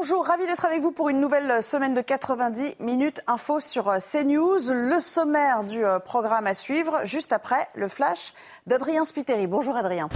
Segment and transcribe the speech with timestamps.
[0.00, 3.98] Bonjour, ravi d'être avec vous pour une nouvelle semaine de 90 minutes info sur euh,
[3.98, 4.60] CNews.
[4.70, 8.32] Le sommaire du euh, programme à suivre juste après le flash
[8.68, 9.48] d'Adrien Spiteri.
[9.48, 10.08] Bonjour Adrien.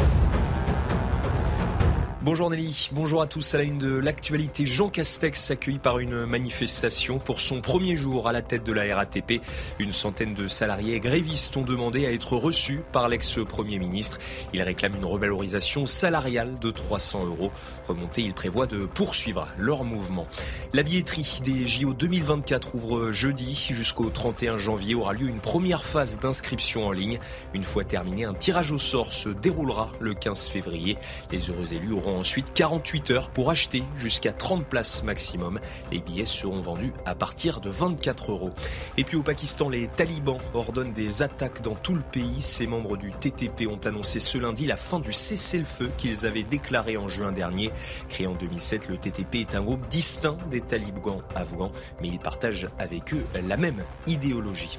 [2.25, 3.57] Bonjour Nelly, bonjour à tous.
[3.57, 8.29] À la une de l'actualité, Jean Castex accueilli par une manifestation pour son premier jour
[8.29, 9.43] à la tête de la RATP.
[9.81, 14.21] Une centaine de salariés grévistes ont demandé à être reçus par l'ex-premier ministre.
[14.53, 17.51] Il réclame une revalorisation salariale de 300 euros.
[17.93, 20.27] Remontée, il prévoit de poursuivre leur mouvement.
[20.73, 24.95] La billetterie des JO 2024 ouvre jeudi jusqu'au 31 janvier.
[24.95, 27.19] Aura lieu une première phase d'inscription en ligne.
[27.53, 30.97] Une fois terminé, un tirage au sort se déroulera le 15 février.
[31.33, 35.61] Les heureux élus auront ensuite 48 heures pour acheter jusqu'à 30 places maximum.
[35.91, 38.53] Les billets seront vendus à partir de 24 euros.
[38.97, 42.41] Et puis au Pakistan, les talibans ordonnent des attaques dans tout le pays.
[42.41, 46.97] Ces membres du TTP ont annoncé ce lundi la fin du cessez-le-feu qu'ils avaient déclaré
[46.97, 47.71] en juin dernier.
[48.09, 52.69] Créé en 2007, le TTP est un groupe distinct des talibans afghans, mais ils partagent
[52.79, 54.79] avec eux la même idéologie.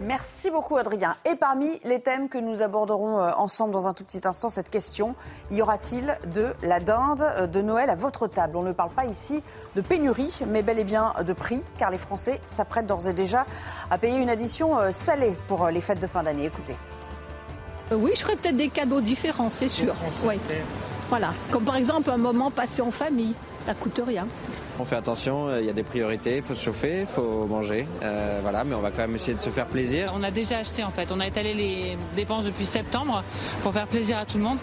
[0.00, 1.16] Merci beaucoup Adrien.
[1.24, 4.68] Et parmi les thèmes que nous aborderons euh, ensemble dans un tout petit instant, cette
[4.68, 5.14] question,
[5.52, 8.56] y aura-t-il de la dinde euh, de Noël à votre table?
[8.56, 9.40] On ne parle pas ici
[9.76, 13.46] de pénurie, mais bel et bien de prix, car les Français s'apprêtent d'ores et déjà
[13.88, 16.46] à payer une addition euh, salée pour les fêtes de fin d'année.
[16.46, 16.76] Écoutez.
[17.92, 19.94] Oui, je ferai peut-être des cadeaux différents, c'est sûr.
[20.24, 20.40] Oui.
[21.10, 24.26] Voilà, comme par exemple un moment passé en famille, ça coûte rien.
[24.78, 27.46] On fait attention, euh, il y a des priorités, il faut se chauffer, il faut
[27.46, 30.12] manger, euh, voilà, mais on va quand même essayer de se faire plaisir.
[30.14, 33.22] On a déjà acheté en fait, on a étalé les dépenses depuis septembre
[33.62, 34.58] pour faire plaisir à tout le monde.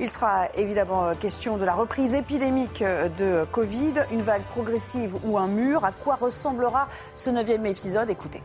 [0.00, 2.84] Il sera évidemment euh, question de la reprise épidémique
[3.18, 5.84] de Covid, une vague progressive ou un mur.
[5.84, 8.10] À quoi ressemblera ce neuvième épisode?
[8.10, 8.42] Écoutez.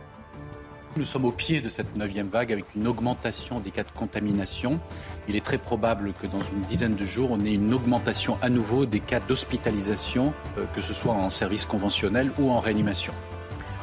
[0.95, 4.79] Nous sommes au pied de cette neuvième vague avec une augmentation des cas de contamination.
[5.27, 8.49] Il est très probable que dans une dizaine de jours, on ait une augmentation à
[8.49, 13.11] nouveau des cas d'hospitalisation, euh, que ce soit en service conventionnel ou en réanimation.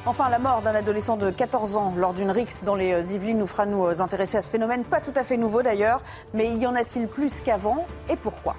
[0.06, 3.38] Enfin, la mort d'un adolescent de 14 ans lors d'une rixe dans les euh, Yvelines
[3.38, 6.54] nous fera nous euh, intéresser à ce phénomène, pas tout à fait nouveau d'ailleurs, mais
[6.54, 8.54] y en a-t-il plus qu'avant et pourquoi?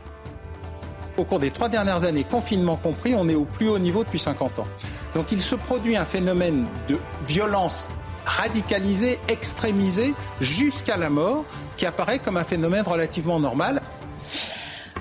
[1.18, 4.20] Au cours des trois dernières années, confinement compris, on est au plus haut niveau depuis
[4.20, 4.68] 50 ans.
[5.16, 7.90] Donc il se produit un phénomène de violence
[8.26, 11.44] radicalisé, extrémisé jusqu'à la mort,
[11.78, 13.82] qui apparaît comme un phénomène relativement normal.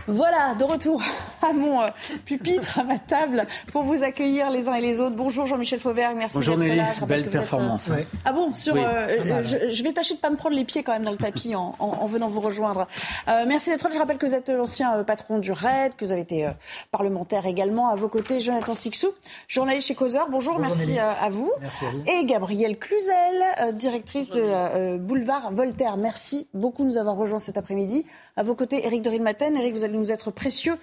[0.08, 1.02] Voilà, de retour
[1.42, 1.88] à mon euh,
[2.24, 5.16] pupitre, à ma table, pour vous accueillir les uns et les autres.
[5.16, 6.92] Bonjour Jean-Michel Fauvergue, merci d'être là.
[6.98, 7.90] Je belle performance.
[7.90, 8.06] Êtes...
[8.24, 10.64] Ah bon, sur, oui, euh, je, je, vais tâcher de ne pas me prendre les
[10.64, 12.86] pieds quand même dans le tapis en, en, en venant vous rejoindre.
[13.28, 13.90] Euh, merci d'être là.
[13.92, 16.50] Je rappelle que vous êtes l'ancien euh, patron du RAID, que vous avez été euh,
[16.90, 17.88] parlementaire également.
[17.88, 19.08] À vos côtés, Jonathan Sixou,
[19.48, 20.28] journaliste chez Causeur.
[20.30, 21.50] Bonjour, Bonjour merci à vous.
[21.60, 22.02] merci à vous.
[22.06, 25.96] Et Gabrielle Cluzel, directrice de Boulevard Voltaire.
[25.96, 28.04] Merci beaucoup de nous avoir rejoints cet après-midi.
[28.36, 29.56] À vos côtés, Éric de Maten.
[29.56, 30.78] Éric, vous allez nous être précieux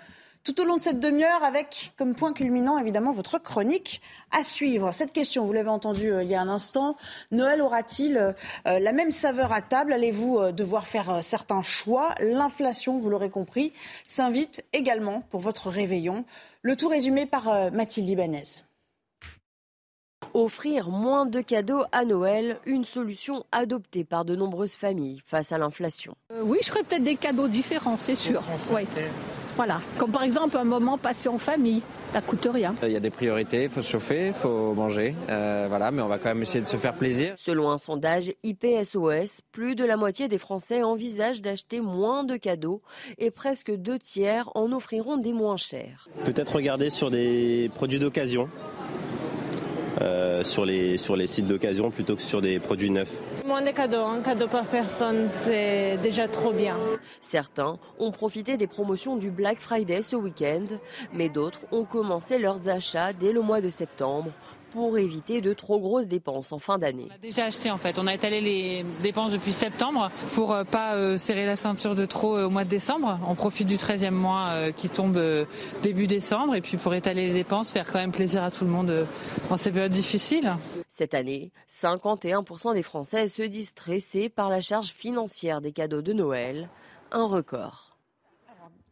[0.47, 4.01] tout au long de cette demi-heure avec comme point culminant évidemment votre chronique
[4.31, 4.93] à suivre.
[4.93, 6.95] Cette question, vous l'avez entendu euh, il y a un instant,
[7.31, 8.31] Noël aura-t-il euh,
[8.63, 9.91] la même saveur à table?
[9.91, 12.15] Allez-vous euh, devoir faire certains choix?
[12.21, 13.73] L'inflation, vous l'aurez compris,
[14.05, 16.23] s'invite également pour votre réveillon.
[16.61, 18.66] Le tout résumé par Mathilde Ibanez.
[20.33, 25.57] Offrir moins de cadeaux à Noël, une solution adoptée par de nombreuses familles face à
[25.57, 26.15] l'inflation.
[26.31, 28.41] Euh, oui, je ferai peut-être des cadeaux différents, c'est sûr.
[28.71, 28.81] Oui.
[29.55, 32.75] Voilà, comme par exemple un moment passé en famille, ça coûte rien.
[32.83, 36.03] Il y a des priorités, il faut se chauffer, il faut manger, euh, voilà, mais
[36.03, 37.33] on va quand même essayer de se faire plaisir.
[37.37, 42.83] Selon un sondage IPSOS, plus de la moitié des Français envisagent d'acheter moins de cadeaux
[43.17, 46.07] et presque deux tiers en offriront des moins chers.
[46.23, 48.49] Peut-être regarder sur des produits d'occasion.
[50.01, 53.19] Euh, sur, les, sur les sites d'occasion plutôt que sur des produits neufs.
[53.47, 56.75] Moins de cadeaux, un cadeau par personne, c'est déjà trop bien.
[57.19, 60.65] Certains ont profité des promotions du Black Friday ce week-end,
[61.13, 64.31] mais d'autres ont commencé leurs achats dès le mois de septembre
[64.77, 67.07] pour éviter de trop grosses dépenses en fin d'année.
[67.09, 70.65] On a déjà acheté en fait, on a étalé les dépenses depuis septembre pour euh,
[70.65, 73.19] pas euh, serrer la ceinture de trop euh, au mois de décembre.
[73.27, 75.19] On profite du 13e mois qui tombe
[75.81, 78.69] début décembre et puis pour étaler les dépenses, faire quand même plaisir à tout le
[78.69, 79.07] monde
[79.49, 80.55] dans ces périodes difficiles.
[80.89, 86.13] Cette année, 51% des Français se disent stressés par la charge financière des cadeaux de
[86.13, 86.69] Noël.
[87.11, 87.86] un record.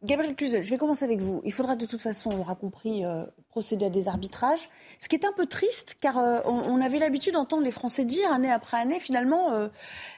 [0.06, 1.42] Gabriel Cluzel, je vais commencer avec vous.
[1.44, 4.70] Il faudra de toute façon, on aura compris, euh, procéder à des arbitrages.
[5.00, 8.32] Ce qui est un peu triste, car euh, on, avait l'habitude d'entendre les Français dire,
[8.32, 9.68] année après année, finalement, euh,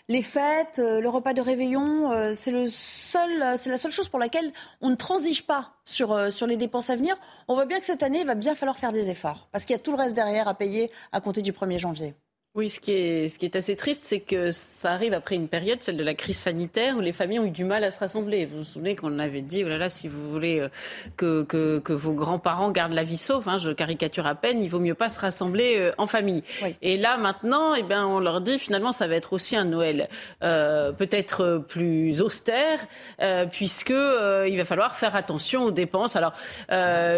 [0.10, 4.52] les fêtes, le repas de réveillon, c'est le seul, c'est la seule chose pour laquelle
[4.82, 7.16] on ne transige pas sur, sur les dépenses à venir.
[7.48, 9.76] On voit bien que cette année, il va bien falloir faire des efforts, parce qu'il
[9.76, 12.14] y a tout le reste derrière à payer à compter du 1er janvier.
[12.58, 15.48] Oui, ce qui est, ce qui est assez triste, c'est que ça arrive après une
[15.48, 18.00] période, celle de la crise sanitaire, où les familles ont eu du mal à se
[18.00, 18.48] rassembler.
[18.48, 20.70] Vous vous souvenez qu'on avait dit, oh là là, si vous voulez euh,
[21.18, 24.70] que, que, que vos grands-parents gardent la vie sauve, hein, je caricature à peine, il
[24.70, 26.42] vaut mieux pas se rassembler euh, en famille.
[26.82, 30.10] Et là, maintenant, eh ben, on leur dit, finalement, ça va être aussi un Noël
[30.42, 32.80] euh, peut-être plus austère,
[33.22, 36.16] euh, puisque euh, il va falloir faire attention aux dépenses.
[36.16, 36.34] Alors,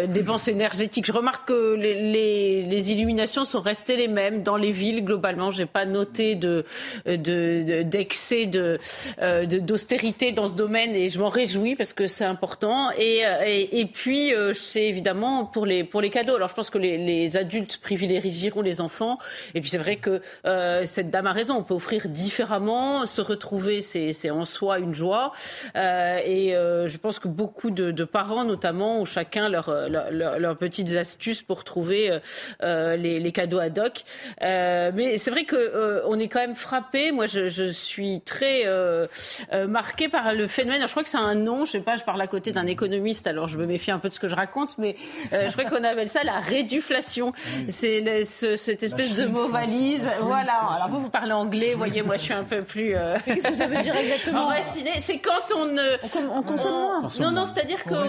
[0.06, 4.70] dépenses énergétiques, je remarque que les, les, les illuminations sont restées les mêmes dans les
[4.70, 6.64] villes globalement globalement, j'ai pas noté de
[7.06, 8.78] d'excès de,
[9.20, 12.90] euh, d'austérité dans ce domaine et je m'en réjouis parce que c'est important.
[12.98, 16.36] Et, euh, puis euh, c'est évidemment pour les cadeaux.
[16.36, 19.18] Alors je pense que les, adultes privilégieront les enfants.
[19.54, 21.56] Et puis c'est vrai que euh, cette dame a raison.
[21.56, 25.32] On peut offrir différemment, se retrouver, c'est en soi une joie.
[25.76, 30.96] Euh, et je pense que beaucoup de, parents, notamment, ont chacun leurs leur, leur, petites
[30.96, 32.18] astuces pour trouver
[32.62, 34.04] les, les, cadeaux ad hoc.
[34.40, 37.12] mais c'est vrai qu'on euh, est quand même frappé.
[37.12, 39.06] Moi, je, je suis très euh,
[39.52, 40.82] euh, marqué par le phénomène.
[40.86, 41.64] je crois que c'est un nom.
[41.64, 41.96] Je sais pas.
[41.96, 44.28] Je parle à côté d'un économiste, alors je me méfie un peu de ce que
[44.28, 44.96] je raconte, mais
[45.32, 47.32] euh, je crois qu'on appelle ça la réduflation.
[47.68, 50.02] C'est ce, cette espèce de mot valise.
[50.22, 50.54] Voilà.
[50.74, 51.72] Alors vous, vous parlez anglais.
[51.72, 52.94] Vous voyez, moi, je suis un peu plus.
[53.26, 54.50] Qu'est-ce que ça veut dire exactement
[55.02, 55.80] C'est quand on ne.
[56.32, 57.02] On, consomme moins.
[57.20, 58.08] Non, non, c'est-à-dire qu'on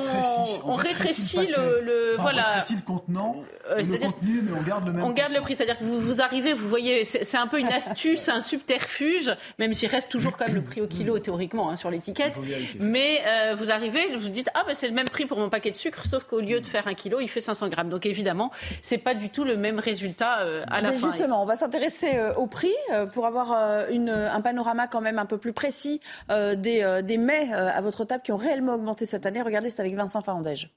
[0.65, 2.41] on rétrécit, le, le voilà.
[2.41, 3.35] On rétrécit le contenant,
[3.69, 5.03] le contenu, mais on garde le même.
[5.03, 5.55] On garde le prix.
[5.55, 9.73] C'est-à-dire que vous, vous arrivez, vous voyez c'est un peu une astuce, un subterfuge, même
[9.73, 12.33] s'il reste toujours quand même le prix au kilo théoriquement hein, sur l'étiquette.
[12.79, 15.71] Mais euh, vous arrivez, vous dites ah ben c'est le même prix pour mon paquet
[15.71, 17.89] de sucre, sauf qu'au lieu de faire un kilo, il fait 500 grammes.
[17.89, 18.51] Donc évidemment,
[18.81, 21.09] c'est pas du tout le même résultat euh, à la Mais fin.
[21.09, 22.73] Justement, on va s'intéresser euh, au prix
[23.13, 27.79] pour avoir une, un panorama quand même un peu plus précis des, des mets à
[27.81, 29.41] votre table qui ont réellement augmenté cette année.
[29.41, 30.69] Regardez, c'est avec Vincent Farandège.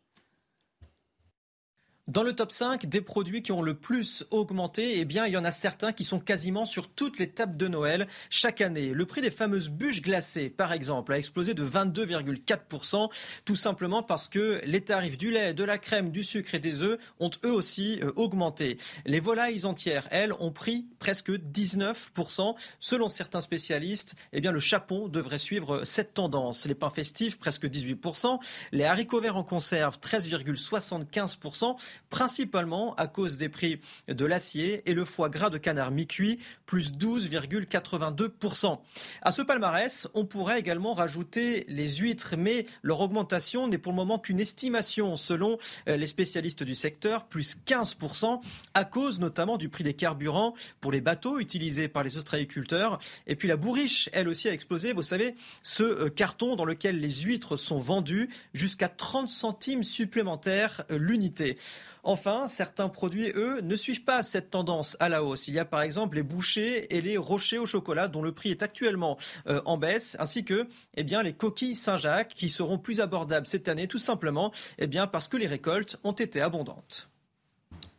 [2.07, 5.39] Dans le top 5 des produits qui ont le plus augmenté, eh bien, il y
[5.39, 8.93] en a certains qui sont quasiment sur toutes les tables de Noël chaque année.
[8.93, 13.11] Le prix des fameuses bûches glacées, par exemple, a explosé de 22,4%,
[13.47, 16.83] tout simplement parce que les tarifs du lait, de la crème, du sucre et des
[16.83, 18.77] œufs ont eux aussi euh, augmenté.
[19.07, 22.55] Les volailles entières, elles, ont pris presque 19%.
[22.81, 26.67] Selon certains spécialistes, eh bien, le chapon devrait suivre cette tendance.
[26.67, 28.41] Les pains festifs, presque 18%.
[28.73, 31.77] Les haricots verts en conserve, 13,75%
[32.11, 36.93] principalement à cause des prix de l'acier et le foie gras de canard mi-cuit, plus
[36.93, 38.79] 12,82%.
[39.23, 43.97] À ce palmarès, on pourrait également rajouter les huîtres, mais leur augmentation n'est pour le
[43.97, 45.59] moment qu'une estimation selon
[45.89, 48.41] euh, les spécialistes du secteur, plus 15%,
[48.75, 52.99] à cause notamment du prix des carburants pour les bateaux utilisés par les ostréiculteurs.
[53.27, 54.93] Et puis la bourriche, elle aussi, a explosé.
[54.93, 60.85] Vous savez, ce euh, carton dans lequel les huîtres sont vendues jusqu'à 30 centimes supplémentaires
[60.91, 61.57] euh, l'unité.
[62.03, 65.49] Enfin, certains produits, eux, ne suivent pas cette tendance à la hausse.
[65.49, 68.51] Il y a par exemple les bouchées et les rochers au chocolat dont le prix
[68.51, 70.67] est actuellement euh, en baisse, ainsi que
[70.97, 75.37] eh les coquilles Saint-Jacques qui seront plus abordables cette année, tout simplement eh parce que
[75.37, 77.09] les récoltes ont été abondantes.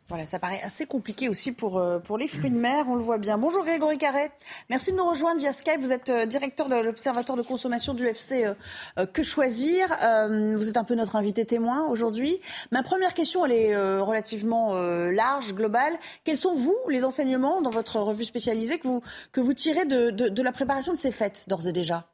[0.08, 3.02] Voilà, ça paraît assez compliqué aussi pour, euh, pour les fruits de mer, on le
[3.02, 3.38] voit bien.
[3.38, 4.30] Bonjour Grégory Carré,
[4.70, 5.80] merci de nous rejoindre via Skype.
[5.80, 8.44] Vous êtes euh, directeur de l'Observatoire de consommation du FC
[8.98, 9.88] euh, Que Choisir.
[10.28, 12.40] Vous êtes un peu notre invité témoin aujourd'hui.
[12.70, 14.74] Ma première question, elle est relativement
[15.10, 15.92] large, globale.
[16.24, 20.10] Quels sont, vous, les enseignements dans votre revue spécialisée que vous, que vous tirez de,
[20.10, 22.04] de, de la préparation de ces fêtes, d'ores et déjà?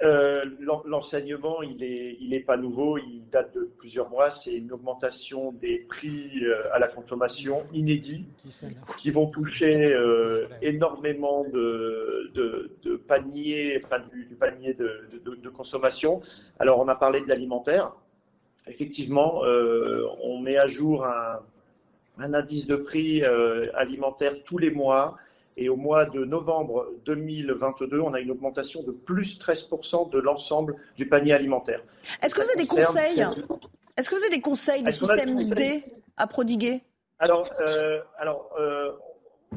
[0.00, 0.44] Euh,
[0.84, 4.30] l'enseignement, il n'est il est pas nouveau, il date de plusieurs mois.
[4.30, 8.26] C'est une augmentation des prix euh, à la consommation inédits
[8.96, 16.20] qui vont toucher euh, énormément de, de, paniers, enfin du, panier de, de, consommation.
[16.60, 17.92] Alors, on a parlé de l'alimentaire.
[18.68, 19.40] Effectivement,
[20.22, 25.16] on met à jour un indice de prix alimentaire tous les mois
[25.58, 30.76] et au mois de novembre 2022, on a une augmentation de plus 13% de l'ensemble
[30.96, 31.82] du panier alimentaire.
[32.22, 33.24] Est-ce que vous avez des conseils
[33.96, 35.84] Est-ce que vous avez des conseils de système D
[36.16, 36.82] à prodiguer?
[37.18, 38.92] Alors, euh, alors euh,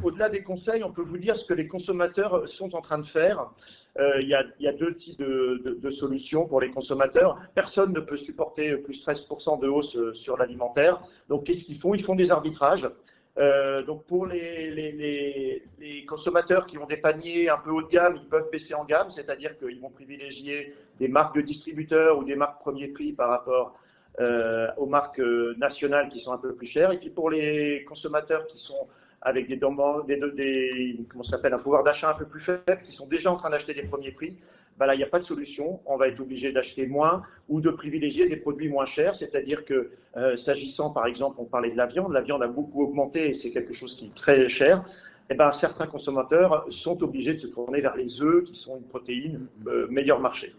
[0.01, 3.05] au-delà des conseils, on peut vous dire ce que les consommateurs sont en train de
[3.05, 3.51] faire.
[4.00, 7.38] Euh, il y, y, a deux types de, de, de, solutions pour les consommateurs.
[7.53, 11.03] Personne ne peut supporter plus 13% de hausse sur l'alimentaire.
[11.29, 11.93] Donc, qu'est-ce qu'ils font?
[11.93, 12.89] Ils font des arbitrages.
[13.38, 15.64] Euh, donc pour les,
[16.08, 19.10] consommateurs qui ont des paniers un peu haut de gamme, ils peuvent baisser en gamme,
[19.10, 23.80] c'est-à-dire qu'ils vont privilégier des marques de distributeurs ou des marques premier prix par rapport
[24.20, 26.92] euh, aux marques euh, nationales qui sont un peu plus chères.
[26.92, 28.88] Et puis pour les consommateurs qui sont
[29.22, 29.60] avec des,
[30.08, 33.38] des, des comment s'appelle un pouvoir d'achat un peu plus faible, qui sont déjà en
[33.38, 34.38] train d'acheter des premiers prix,
[34.82, 35.80] bah là, il n'y a pas de solution.
[35.86, 39.14] On va être obligé d'acheter moins ou de privilégier des produits moins chers.
[39.14, 42.82] C'est-à-dire que, euh, s'agissant, par exemple, on parlait de la viande, la viande a beaucoup
[42.82, 44.84] augmenté et c'est quelque chose qui est très cher.
[45.30, 48.88] Eh ben, certains consommateurs sont obligés de se tourner vers les œufs, qui sont une
[48.88, 50.56] protéine euh, meilleur marché.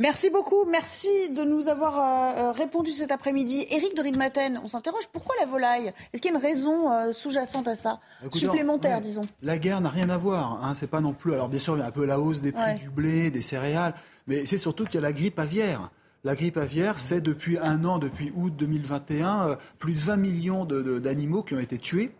[0.00, 0.64] Merci beaucoup.
[0.64, 3.66] Merci de nous avoir euh, euh, répondu cet après-midi.
[3.68, 5.92] Éric de Ridmaten, on s'interroge pourquoi la volaille?
[6.14, 8.00] Est-ce qu'il y a une raison euh, sous-jacente à ça?
[8.32, 9.20] Supplémentaire, disons.
[9.42, 10.64] La guerre n'a rien à voir.
[10.64, 10.72] Hein.
[10.74, 11.34] C'est pas non plus.
[11.34, 13.42] Alors, bien sûr, il y a un peu la hausse des prix du blé, des
[13.42, 13.92] céréales,
[14.26, 15.90] mais c'est surtout qu'il y a la grippe aviaire.
[16.24, 21.42] La grippe aviaire, c'est depuis un an, depuis août 2021, plus de 20 millions d'animaux
[21.42, 22.10] qui ont été tués.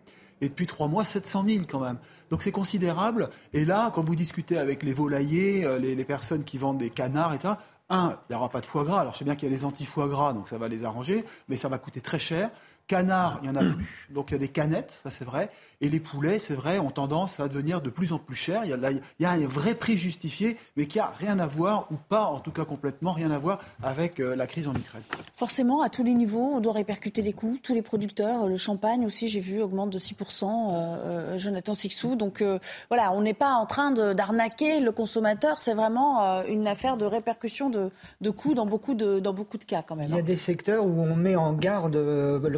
[0.41, 1.97] Et depuis trois mois, 700 000 quand même.
[2.31, 3.29] Donc c'est considérable.
[3.53, 7.35] Et là, quand vous discutez avec les volaillers, les, les personnes qui vendent des canards,
[7.35, 7.53] etc.,
[7.91, 9.01] un, il n'y aura pas de foie gras.
[9.01, 11.25] Alors je sais bien qu'il y a les anti-foie gras, donc ça va les arranger,
[11.49, 12.49] mais ça va coûter très cher.
[12.87, 14.07] Canard, il n'y en a plus.
[14.09, 15.49] Donc il y a des canettes, ça c'est vrai.
[15.81, 18.65] Et les poulets, c'est vrai, ont tendance à devenir de plus en plus chers.
[18.65, 21.47] Il y a, il y a un vrai prix justifié, mais qui a rien à
[21.47, 24.75] voir, ou pas en tout cas complètement rien à voir avec euh, la crise en
[24.75, 25.01] Ukraine.
[25.33, 27.57] Forcément, à tous les niveaux, on doit répercuter les coûts.
[27.63, 32.15] Tous les producteurs, le champagne aussi, j'ai vu, augmente de 6%, euh, euh, Jonathan Sixou.
[32.15, 32.43] Donc
[32.89, 35.61] voilà, on n'est pas en train d'arnaquer le consommateur.
[35.61, 37.89] C'est vraiment une affaire de répercussion de,
[38.21, 40.09] de, coûts dans beaucoup de, dans beaucoup de cas quand même.
[40.09, 40.23] Il y a hein.
[40.23, 41.97] des secteurs où on met en garde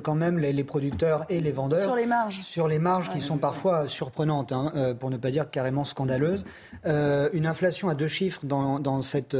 [0.03, 1.84] quand même les, les producteurs et les vendeurs.
[1.84, 2.42] Sur les marges.
[2.44, 6.43] Sur les marges qui sont parfois surprenantes, hein, euh, pour ne pas dire carrément scandaleuses.
[6.86, 9.38] Euh, une inflation à deux chiffres dans, dans cette,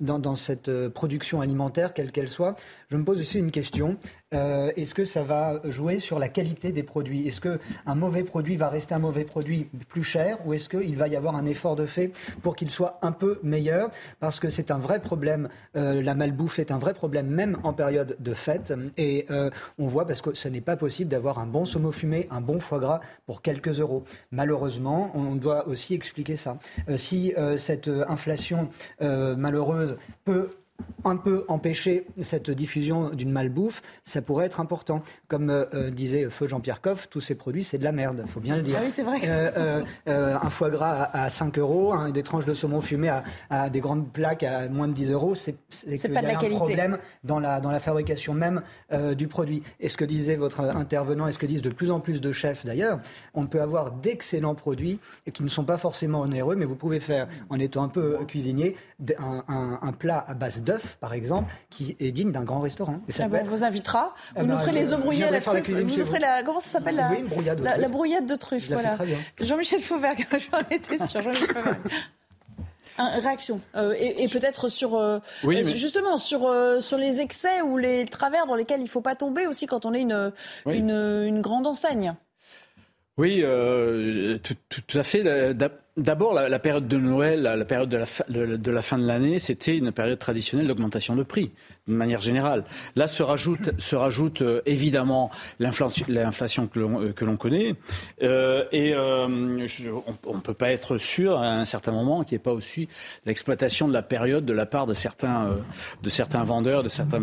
[0.00, 2.56] dans, dans cette production alimentaire, quelle qu'elle soit.
[2.90, 3.96] Je me pose aussi une question.
[4.32, 7.28] Euh, est-ce que ça va jouer sur la qualité des produits?
[7.28, 11.08] Est-ce qu'un mauvais produit va rester un mauvais produit plus cher ou est-ce qu'il va
[11.08, 12.10] y avoir un effort de fait
[12.42, 13.90] pour qu'il soit un peu meilleur?
[14.20, 17.72] Parce que c'est un vrai problème, euh, la malbouffe est un vrai problème même en
[17.72, 18.72] période de fête.
[18.96, 22.26] Et euh, on voit parce que ce n'est pas possible d'avoir un bon saumon fumé,
[22.30, 24.04] un bon foie gras pour quelques euros.
[24.32, 26.58] Malheureusement, on doit aussi expliquer ça.
[26.96, 28.68] si cette inflation
[29.00, 30.48] malheureuse peut
[31.04, 35.02] un peu empêcher cette diffusion d'une malbouffe, ça pourrait être important.
[35.28, 38.30] Comme euh, euh, disait Feu Jean-Pierre Coff, tous ces produits, c'est de la merde, il
[38.30, 38.76] faut bien le dire.
[38.78, 39.18] Ah oui, c'est vrai.
[39.24, 43.12] Euh, un foie gras à, 5 euros, hein, des tranches de saumon fumé
[43.50, 46.98] à, des grandes plaques à moins de 10 euros, c'est qu'il y a un problème
[47.22, 48.62] dans la, dans la fabrication même
[49.16, 49.62] du produit.
[49.80, 52.32] Et ce que disait votre intervenant, et ce que disent de plus en plus de
[52.32, 53.00] chefs d'ailleurs,
[53.34, 54.98] on peut avoir d'excellents produits
[55.32, 58.76] qui ne sont pas forcément onéreux, mais vous pouvez faire, en étant un peu cuisinier,
[59.18, 63.00] un, un plat à base d'œufs, par exemple, qui est digne d'un grand restaurant.
[63.08, 64.14] Et ça ah on vous invitera.
[64.34, 65.70] Vous eh nous ben, ferez les œufs brouillés à la truffe.
[65.70, 68.70] Vous nous ferez la, comment ça s'appelle la, la, brouillade de truffe.
[68.70, 68.96] Voilà.
[69.40, 71.22] Jean-Michel Fauvergue, j'en étais sûr.
[71.22, 71.92] Jean-Michel Fauvergue.
[72.98, 76.48] réaction euh, et, peut-être sur euh, euh, justement sur
[76.80, 79.84] sur les excès ou les travers dans lesquels il ne faut pas tomber aussi quand
[79.84, 80.32] on est une
[80.66, 82.14] une, une, grande enseigne.
[83.16, 83.44] Oui,
[84.42, 85.22] tout, tout, à fait.
[85.96, 90.18] D'abord, la, période de Noël, la période de la, fin de l'année, c'était une période
[90.18, 91.52] traditionnelle d'augmentation de prix,
[91.86, 92.64] de manière générale.
[92.96, 97.76] Là se rajoute, se rajoute euh, évidemment l'inflation que l'on euh, connaît.
[98.24, 102.42] Euh, et on ne peut pas être sûr à un certain moment qu'il n'y ait
[102.42, 102.88] pas aussi
[103.24, 105.58] l'exploitation de la période de la part de certains,
[106.02, 107.22] de certains vendeurs, de certains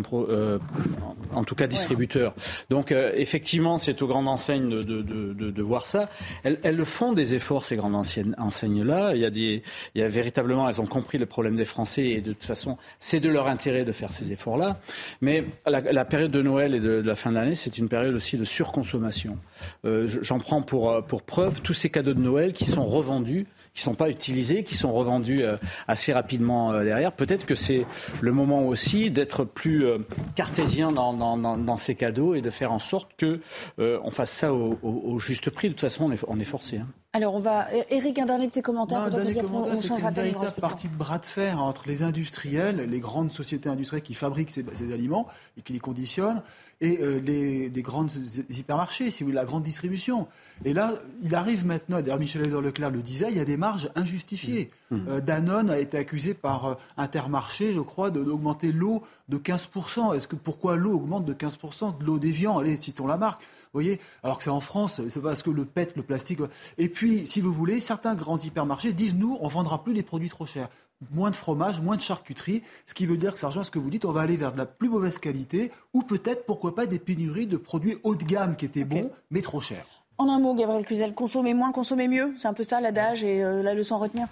[1.34, 2.34] en tout cas distributeurs.
[2.70, 6.06] Donc effectivement, c'est aux grandes enseignes de, voir ça.
[6.42, 9.62] Elles font des efforts, ces grandes enseignes là Il y, a il
[9.94, 13.20] y a véritablement, elles ont compris le problème des Français et de toute façon, c'est
[13.20, 14.80] de leur intérêt de faire ces efforts-là.
[15.20, 18.36] Mais la, période de Noël et de, la fin de l'année, c'est une période aussi
[18.36, 19.38] de surconsommation.
[19.84, 23.80] Euh, j'en prends pour, pour preuve tous ces cadeaux de Noël qui sont revendus qui
[23.80, 25.56] ne sont pas utilisés, qui sont revendus euh,
[25.88, 27.10] assez rapidement euh, derrière.
[27.10, 27.86] Peut-être que c'est
[28.20, 29.86] le moment aussi d'être plus
[30.34, 33.40] cartésien dans, ces cadeaux et de faire en sorte que
[33.78, 35.68] on fasse ça au, juste prix.
[35.68, 36.78] De toute façon, on est, on est forcé.
[36.78, 36.88] Hein.
[37.14, 37.66] Alors, on va.
[37.90, 39.00] Eric, un dernier petit commentaire.
[39.00, 42.88] Non, un dernier commentaire, c'est une véritable partie de bras de fer entre les industriels,
[42.88, 44.64] les grandes sociétés industrielles qui fabriquent ces,
[44.94, 45.28] aliments
[45.58, 46.40] et qui les conditionnent,
[46.80, 48.10] et euh, les, des grandes
[48.48, 50.26] hypermarchés, si vous voulez, la grande distribution.
[50.64, 53.58] Et là, il arrive maintenant, d'ailleurs Michel Edouard Leclerc le disait, il y a des
[53.58, 54.70] marges injustifiées.
[54.90, 54.96] Mmh.
[54.96, 55.08] Mmh.
[55.08, 60.16] Euh, Danone a été accusé par euh, Intermarché, je crois, d'augmenter l'eau de 15%.
[60.16, 63.42] Est-ce que pourquoi l'eau augmente de 15% De l'eau déviant, allez, citons la marque
[63.72, 66.40] voyez Alors que c'est en France, c'est parce que le PET, le plastique.
[66.78, 70.30] Et puis, si vous voulez, certains grands hypermarchés disent nous, on vendra plus les produits
[70.30, 70.68] trop chers
[71.10, 73.78] moins de fromage, moins de charcuterie, ce qui veut dire que ça rejoint ce que
[73.78, 76.86] vous dites, on va aller vers de la plus mauvaise qualité ou peut-être, pourquoi pas,
[76.86, 79.86] des pénuries de produits haut de gamme qui étaient bons, mais trop chers.
[80.18, 83.42] En un mot, Gabriel Cluzel, consommer moins, consommer mieux, c'est un peu ça l'adage et
[83.42, 84.28] euh, la leçon à retenir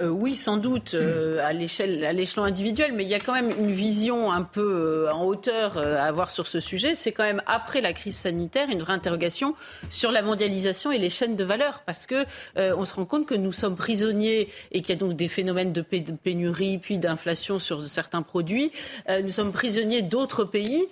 [0.00, 3.34] euh, oui, sans doute euh, à l'échelle, à l'échelon individuel, mais il y a quand
[3.34, 6.94] même une vision un peu euh, en hauteur à avoir sur ce sujet.
[6.94, 9.54] C'est quand même après la crise sanitaire une vraie interrogation
[9.90, 12.24] sur la mondialisation et les chaînes de valeur, parce que
[12.56, 15.72] on se rend compte que nous sommes prisonniers et qu'il y a donc des phénomènes
[15.72, 18.70] de, pénurie puis d'inflation sur certains produits.
[19.08, 20.86] nous sommes prisonniers d'autres pays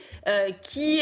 [0.62, 1.00] qui,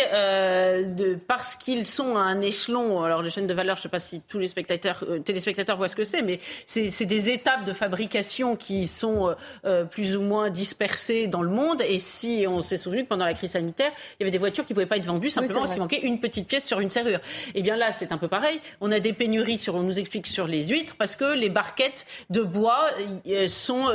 [1.26, 3.98] parce qu'ils sont à un échelon, alors les chaînes de valeur, je ne sais pas
[3.98, 7.95] si tous les spectateurs, téléspectateurs voient ce que c'est, mais c'est des étapes de fabrication
[7.96, 9.34] fabrications qui sont euh,
[9.64, 11.80] euh, plus ou moins dispersées dans le monde.
[11.80, 14.66] Et si on s'est souvenu que pendant la crise sanitaire, il y avait des voitures
[14.66, 16.90] qui ne pouvaient pas être vendues simplement parce qu'il manquait une petite pièce sur une
[16.90, 17.20] serrure.
[17.48, 18.60] Et eh bien là, c'est un peu pareil.
[18.82, 22.04] On a des pénuries, sur, on nous explique, sur les huîtres parce que les barquettes
[22.28, 22.84] de bois
[23.26, 23.86] euh, sont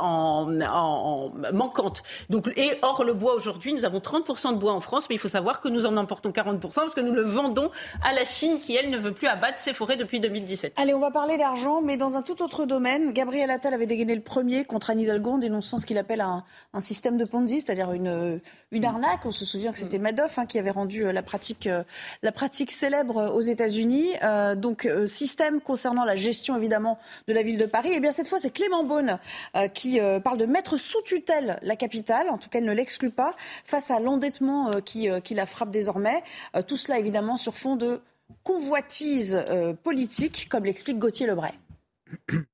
[0.00, 2.02] en, en, manquantes.
[2.28, 5.20] Donc, et or, le bois aujourd'hui, nous avons 30% de bois en France, mais il
[5.20, 7.70] faut savoir que nous en emportons 40% parce que nous le vendons
[8.02, 10.74] à la Chine qui, elle, ne veut plus abattre ses forêts depuis 2017.
[10.76, 13.11] Allez, on va parler d'argent, mais dans un tout autre domaine.
[13.12, 16.44] Gabriel Attal avait dégainé le premier contre Anne Hidalgo en dénonçant ce qu'il appelle un,
[16.80, 18.40] système de Ponzi, c'est-à-dire une,
[18.70, 19.24] une arnaque.
[19.26, 21.84] On se souvient que c'était Madoff hein, qui avait rendu euh, la pratique, euh,
[22.22, 24.14] la pratique célèbre aux États-Unis.
[24.22, 27.90] Euh, donc, système concernant la gestion évidemment de la ville de Paris.
[27.90, 29.18] Et eh bien cette fois, c'est Clément Beaune
[29.74, 32.28] qui parle de mettre sous tutelle la capitale.
[32.30, 36.22] En tout cas, elle ne l'exclut pas face à l'endettement qui, qui la frappe désormais.
[36.66, 38.00] tout cela évidemment sur fond de
[38.44, 39.44] convoitise
[39.82, 41.52] politique, comme l'explique Gauthier Lebray.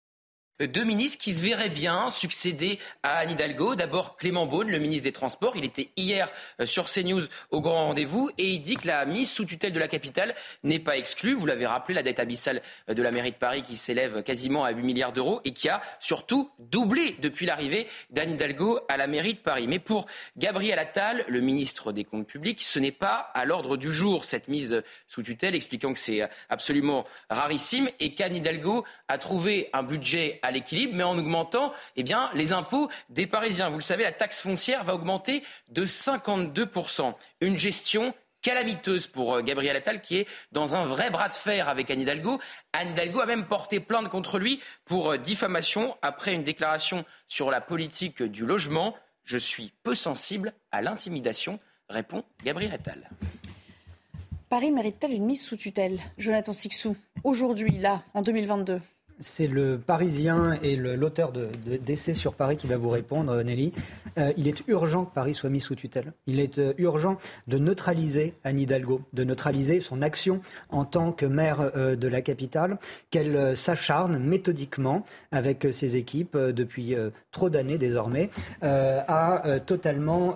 [0.66, 3.76] deux ministres qui se verraient bien succéder à Anne Hidalgo.
[3.76, 5.56] D'abord Clément Beaune, le ministre des Transports.
[5.56, 6.28] Il était hier
[6.60, 9.78] euh, sur CNews au grand rendez-vous et il dit que la mise sous tutelle de
[9.78, 10.34] la capitale
[10.64, 11.34] n'est pas exclue.
[11.34, 14.64] Vous l'avez rappelé, la dette abyssale euh, de la mairie de Paris qui s'élève quasiment
[14.64, 19.06] à 8 milliards d'euros et qui a surtout doublé depuis l'arrivée d'Anne Hidalgo à la
[19.06, 19.68] mairie de Paris.
[19.68, 23.92] Mais pour Gabriel Attal, le ministre des Comptes publics, ce n'est pas à l'ordre du
[23.92, 29.70] jour cette mise sous tutelle, expliquant que c'est absolument rarissime et qu'Anne Hidalgo a trouvé
[29.72, 33.70] un budget l'équilibre, mais en augmentant eh bien, les impôts des Parisiens.
[33.70, 37.14] Vous le savez, la taxe foncière va augmenter de 52%.
[37.40, 41.68] Une gestion calamiteuse pour euh, Gabriel Attal qui est dans un vrai bras de fer
[41.68, 42.40] avec Anne Hidalgo.
[42.72, 47.50] Anne Hidalgo a même porté plainte contre lui pour euh, diffamation après une déclaration sur
[47.50, 48.94] la politique du logement.
[49.24, 51.58] Je suis peu sensible à l'intimidation,
[51.88, 53.10] répond Gabriel Attal.
[54.48, 56.00] Paris mérite-t-elle une mise sous tutelle?
[56.16, 58.80] Jonathan Sixou, aujourd'hui, là, en 2022
[59.20, 61.48] c'est le Parisien et l'auteur de,
[61.84, 63.72] d'essai sur Paris qui va vous répondre, Nelly.
[64.18, 66.12] Euh, il est urgent que Paris soit mis sous tutelle.
[66.26, 71.26] Il est euh, urgent de neutraliser Anne Hidalgo, de neutraliser son action en tant que
[71.26, 72.78] maire euh, de la capitale,
[73.10, 76.96] qu'elle s'acharne méthodiquement avec ses équipes depuis
[77.30, 78.30] trop d'années désormais
[78.62, 80.34] à totalement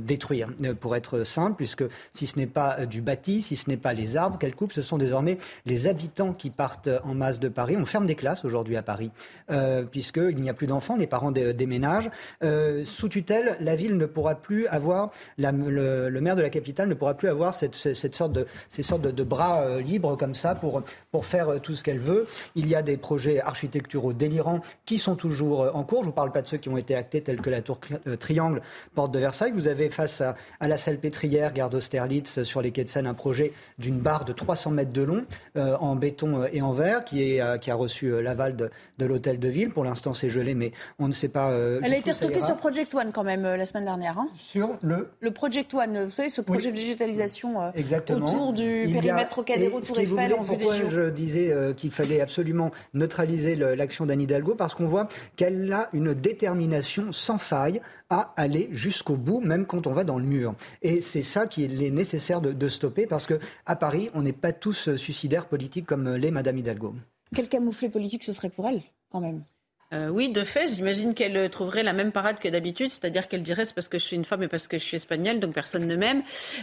[0.00, 0.48] détruire.
[0.80, 4.16] Pour être simple, puisque si ce n'est pas du bâti, si ce n'est pas les
[4.16, 8.06] arbres qu'elle coupe, ce sont désormais les habitants qui partent en masse de Paris ferme
[8.06, 9.10] des classes aujourd'hui à Paris,
[9.50, 12.10] euh, puisqu'il n'y a plus d'enfants, les parents déménagent.
[12.42, 16.94] Euh, sous tutelle, la ville ne pourra plus avoir, le, maire de la capitale ne
[16.94, 20.82] pourra plus avoir cette, sorte de, ces sortes de, bras euh, libres comme ça pour,
[21.10, 22.26] pour faire tout ce qu'elle veut.
[22.54, 26.00] Il y a des projets architecturaux délirants qui sont toujours en cours.
[26.00, 27.78] Je ne vous parle pas de ceux qui ont été actés, tels que la tour
[28.18, 28.62] Triangle,
[28.94, 29.52] porte de Versailles.
[29.52, 33.14] Vous avez face à, la salle pétrière, gare d'Austerlitz, sur les quais de Seine, un
[33.14, 35.26] projet d'une barre de 300 mètres de long
[35.56, 38.70] en béton et en verre qui, est, qui a reçu euh, l'aval de,
[39.04, 39.70] l'hôtel de ville.
[39.70, 41.50] Pour l'instant, c'est gelé, mais on ne sait pas.
[41.50, 44.18] Euh, Elle a été retoquée sur Project One quand même euh, la semaine dernière.
[44.18, 44.28] Hein.
[44.36, 48.26] sur le Le Project One, vous savez, ce projet de digitalisation Exactement.
[48.26, 53.56] autour du périmètre Trocadéro Tour Eiffel en vue des Je disais qu'il fallait absolument neutraliser
[53.56, 54.54] l'action d'Anne Hidalgo?
[54.54, 59.86] Parce qu'on voit qu'elle a une détermination sans faille à aller jusqu'au bout, même quand
[59.86, 60.54] on va dans le mur.
[60.82, 64.52] Et c'est ça qu'il est nécessaire de, de stopper parce qu'à Paris, on n'est pas
[64.52, 66.94] tous suicidaires politiques comme l'est Madame Hidalgo.
[67.34, 69.44] Quel camouflet politique ce serait pour elle, quand même?
[69.92, 73.66] Euh, oui, de fait, j'imagine qu'elle trouverait la même parade que d'habitude, c'est-à-dire qu'elle dirait
[73.66, 75.86] c'est parce que je suis une femme et parce que je suis espagnole, donc personne
[75.86, 76.22] ne m'aime.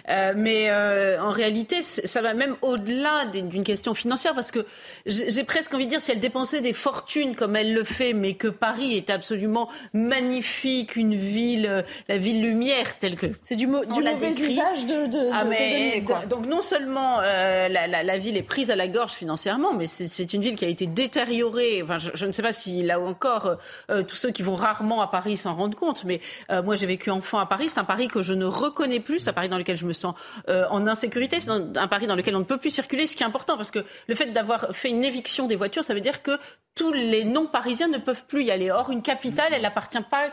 [0.09, 4.65] Euh, mais euh, en réalité, ça va même au-delà d'une question financière, parce que
[5.05, 8.33] j'ai presque envie de dire si elle dépensait des fortunes comme elle le fait, mais
[8.33, 13.85] que Paris est absolument magnifique, une ville, la ville lumière telle que c'est du, mauvais
[14.31, 16.25] usage de, de, ah, mais, quoi.
[16.25, 20.33] Donc non seulement la, la, la, ville est prise à la gorge financièrement, mais c'est
[20.33, 21.81] une ville qui a été détériorée.
[21.83, 23.55] Enfin, je, je ne sais pas si là encore, euh,
[23.91, 26.85] euh, tous ceux qui vont rarement à Paris s'en rendent compte, mais euh, moi j'ai
[26.85, 29.49] vécu enfant à Paris, c'est un Paris que je ne reconnais plus, c'est un Paris
[29.49, 30.15] dans lequel je me sens
[30.47, 33.25] en insécurité, c'est un Paris dans lequel on ne peut plus circuler, ce qui est
[33.25, 36.31] important, parce que le fait d'avoir fait une éviction des voitures, ça veut dire que
[36.75, 38.71] tous les non-parisiens ne peuvent plus y aller.
[38.71, 40.29] Or, une capitale, elle n'appartient pas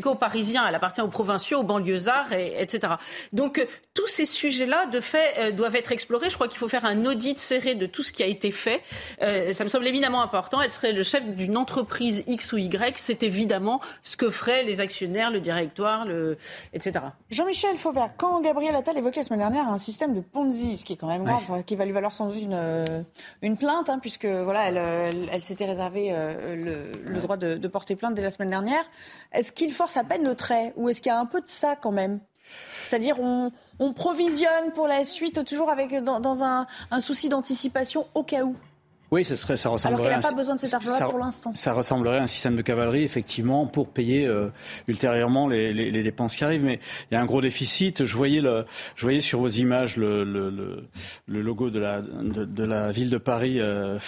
[0.00, 2.94] qu'aux Parisiens, elle appartient aux provinciaux, aux banlieusards, et, etc.
[3.32, 6.30] Donc, euh, tous ces sujets-là, de fait, euh, doivent être explorés.
[6.30, 8.82] Je crois qu'il faut faire un audit serré de tout ce qui a été fait.
[9.20, 10.60] Euh, ça me semble éminemment important.
[10.62, 12.96] Elle serait le chef d'une entreprise X ou Y.
[12.98, 16.38] C'est évidemment ce que feraient les actionnaires, le directoire, le...
[16.72, 17.04] etc.
[17.30, 20.94] Jean-Michel Fauvert, quand Gabriel Attal évoquait la semaine dernière un système de Ponzi, ce qui
[20.94, 23.04] est quand même grave, qui va lui valoir sans doute une,
[23.42, 26.56] une plainte, hein, puisque voilà, elle, elle s'était réservé euh,
[27.04, 28.84] le, droit de, porter plainte dès la semaine dernière.
[29.32, 31.48] Est-ce qu'il force à peine le trait ou est-ce qu'il y a un peu de
[31.48, 32.20] ça quand même?
[32.84, 33.52] C'est-à-dire on,
[33.94, 38.54] provisionne pour la suite toujours avec dans, un souci d'anticipation au cas où?
[39.14, 40.06] Oui, ça, serait, ça ressemblerait.
[40.06, 41.52] Alors qu'elle n'a pas besoin de cet argent-là pour l'instant.
[41.54, 44.48] Ça ressemblerait à un système de cavalerie, effectivement, pour payer euh,
[44.88, 46.64] ultérieurement les, les, les, dépenses qui arrivent.
[46.64, 48.04] Mais il y a un gros déficit.
[48.04, 48.64] Je voyais, le,
[48.96, 50.50] je voyais sur vos images le, le,
[51.28, 54.00] le, logo de la, de, de, la ville de Paris, euh,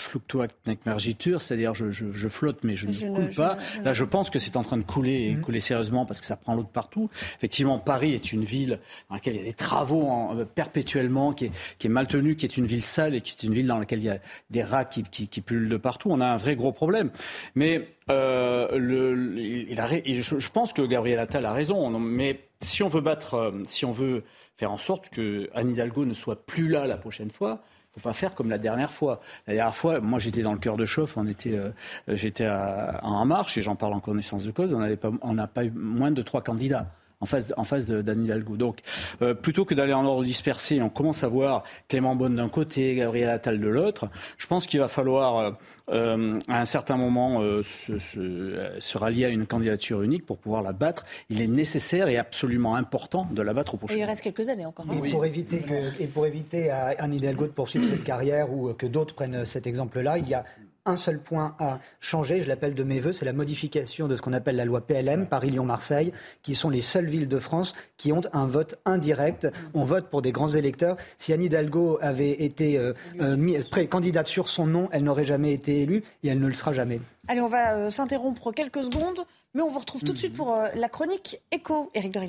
[0.85, 3.59] Mergitur, c'est-à-dire je, je, je, flotte mais je, ne coule pas.
[3.85, 5.43] Là, je pense que c'est en train de couler et mhm.
[5.43, 7.11] couler sérieusement parce que ça prend l'eau de partout.
[7.37, 11.33] Effectivement, Paris est une ville dans laquelle il y a des travaux en, euh, perpétuellement,
[11.33, 13.55] qui est, qui est mal tenue, qui est une ville sale et qui est une
[13.55, 14.19] ville dans laquelle il y a
[14.51, 16.09] des rats qui qui, qui, pullulent de partout.
[16.11, 17.11] On a un vrai gros problème.
[17.55, 21.91] Mais euh, je, pense que Gabriel Attal a raison.
[21.99, 24.25] Mais si on veut battre, euh, si on veut
[24.57, 27.63] faire en sorte que Anne Hidalgo ne soit plus là la prochaine fois,
[27.95, 29.21] faut pas faire comme la dernière fois.
[29.47, 31.71] La dernière fois, moi j'étais dans le cœur de chauffe, on était, euh,
[32.09, 34.75] j'étais en marche et j'en parle en connaissance de cause.
[35.23, 38.57] On n'a pas eu moins de trois candidats en face, en face d'Anne Hidalgo.
[38.57, 38.81] Donc,
[39.23, 42.95] euh, plutôt que d'aller en ordre dispersé, on commence à voir Clément Bonne d'un côté,
[42.95, 44.09] Gabriel Attal de l'autre.
[44.37, 45.51] Je pense qu'il va falloir, euh,
[45.91, 50.73] euh, à un certain moment, se, se, rallier à une candidature unique pour pouvoir la
[50.73, 51.05] battre.
[51.31, 53.97] Il est nécessaire et absolument important de la battre au prochain.
[53.97, 54.87] il reste quelques années encore.
[54.93, 58.73] Et, pour éviter que, et pour éviter à Anne Hidalgo de poursuivre cette carrière ou
[58.75, 60.45] que d'autres prennent cet exemple-là, il y a
[60.87, 64.23] un seul point à changer, je l'appelle de mes voeux, c'est la modification de ce
[64.23, 68.23] qu'on appelle la loi PLM, Paris-Lyon-Marseille, qui sont les seules villes de France qui ont
[68.33, 69.49] un vote indirect.
[69.75, 70.97] On vote pour des grands électeurs.
[71.19, 75.83] Si Anne Hidalgo avait été euh, euh, candidate sur son nom, elle n'aurait jamais été
[75.83, 77.01] élue et elle ne le sera jamais.
[77.29, 79.21] Allez, on va euh, s'interrompre quelques secondes,
[79.55, 81.91] mais on vous retrouve tout de suite pour la chronique écho.
[81.95, 82.21] Éric de.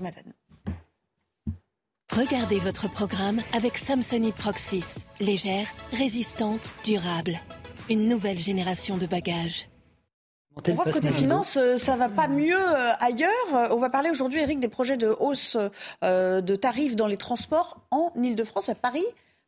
[2.15, 4.95] Regardez votre programme avec Samsonite Proxys.
[5.19, 7.39] Légère, résistante, durable
[7.89, 9.69] une nouvelle génération de bagages.
[10.67, 13.29] On voit que côté finance, euh, ça va pas mieux euh, ailleurs.
[13.53, 15.55] Euh, on va parler aujourd'hui, Eric, des projets de hausse
[16.01, 19.05] de tarifs dans les transports en Ile-de-France, à Paris.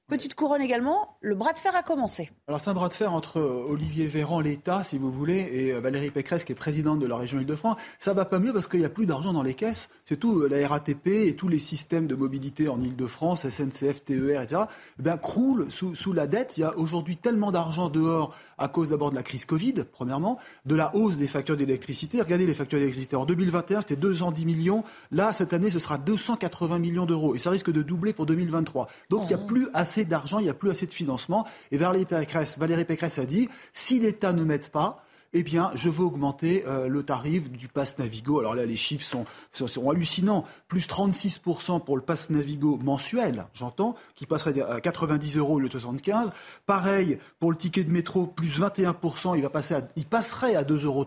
[0.10, 2.32] Petite couronne également, le bras de fer a commencé.
[2.48, 5.72] Alors c'est un bras de fer entre euh, Olivier Véran, l'État, si vous voulez, et
[5.72, 7.78] euh, Valérie Pécresse, qui est présidente de la région Île-de-France.
[8.00, 9.88] Ça va pas mieux parce qu'il n'y a plus d'argent dans les caisses.
[10.06, 14.41] C'est tout, euh, la RATP et tous les systèmes de mobilité en Île-de-France, SNCF, TER,
[14.41, 14.63] etc.,
[14.98, 16.58] eh croulent sous, sous la dette.
[16.58, 20.39] Il y a aujourd'hui tellement d'argent dehors à cause d'abord de la crise Covid, premièrement,
[20.65, 22.19] de la hausse des factures d'électricité.
[22.19, 23.15] Regardez les factures d'électricité.
[23.15, 24.84] En 2021, c'était 210 millions.
[25.12, 27.36] Là, cette année, ce sera 280 millions d'euros.
[27.36, 28.88] Et ça risque de doubler pour 2023.
[29.12, 29.45] Donc, il n'y a mmh.
[29.45, 31.45] plus assez d'argent, il n'y a plus assez de financement.
[31.71, 36.63] Et Valérie Pécresse, a dit, si l'État ne m'aide pas, eh bien, je veux augmenter
[36.65, 38.39] euh, le tarif du pass Navigo.
[38.39, 40.45] Alors là, les chiffres sont, sont hallucinants.
[40.67, 46.31] Plus 36% pour le pass Navigo mensuel, j'entends, qui passerait à 90 euros le 75.
[46.65, 50.85] Pareil pour le ticket de métro, plus 21%, il, va passer il passerait à 2,30
[50.85, 51.05] euros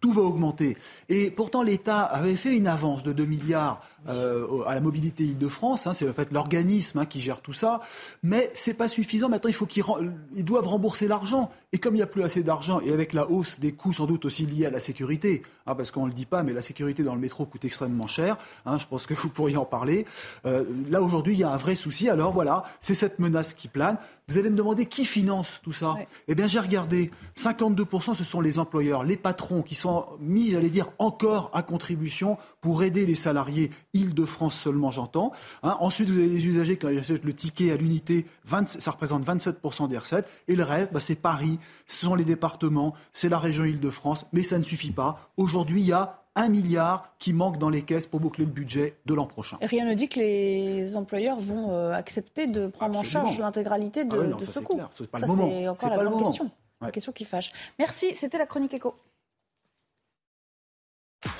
[0.00, 0.76] tout va augmenter.
[1.08, 5.86] Et pourtant, l'État avait fait une avance de 2 milliards euh, à la mobilité Île-de-France.
[5.86, 7.80] Hein, c'est en fait l'organisme hein, qui gère tout ça.
[8.22, 9.28] Mais c'est pas suffisant.
[9.28, 9.84] Maintenant, il faut qu'ils
[10.34, 11.50] ils doivent rembourser l'argent.
[11.72, 14.06] Et comme il n'y a plus assez d'argent, et avec la hausse des coûts sans
[14.06, 16.62] doute aussi liés à la sécurité, hein, parce qu'on ne le dit pas, mais la
[16.62, 18.38] sécurité dans le métro coûte extrêmement cher.
[18.66, 20.06] Je pense que vous pourriez en parler.
[20.46, 22.08] Euh, là, aujourd'hui, il y a un vrai souci.
[22.08, 23.98] Alors voilà, c'est cette menace qui plane.
[24.28, 25.94] Vous allez me demander qui finance tout ça?
[26.28, 27.10] Eh bien, j'ai regardé.
[27.36, 32.36] 52%, ce sont les employeurs, les patrons qui sont mis, j'allais dire, encore à contribution
[32.60, 35.32] pour aider les salariés Île-de-France seulement, j'entends.
[35.62, 35.76] Hein.
[35.80, 38.26] ensuite, vous avez les usagers qui achètent le ticket à l'unité,
[38.64, 40.28] ça représente 27% des recettes.
[40.48, 44.26] Et le reste, bah, c'est Paris, ce sont les départements, c'est la région Île-de-France.
[44.32, 45.30] Mais ça ne suffit pas.
[45.36, 48.98] Aujourd'hui, il y a un milliard qui manque dans les caisses pour boucler le budget
[49.06, 49.58] de l'an prochain.
[49.62, 54.34] Rien ne dit que les employeurs vont euh, accepter de prendre en charge l'intégralité de,
[54.34, 54.78] ah ce coût.
[54.90, 55.48] C'est pas le moment.
[55.48, 56.50] C'est encore la grande question.
[56.82, 57.52] La question qui fâche.
[57.78, 58.94] Merci, c'était la chronique éco.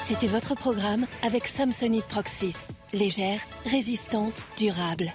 [0.09, 2.69] C'était votre programme avec Samsonite Proxys.
[2.93, 5.13] Légère, résistante, durable.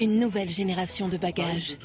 [0.00, 1.78] Une nouvelle génération de bagages.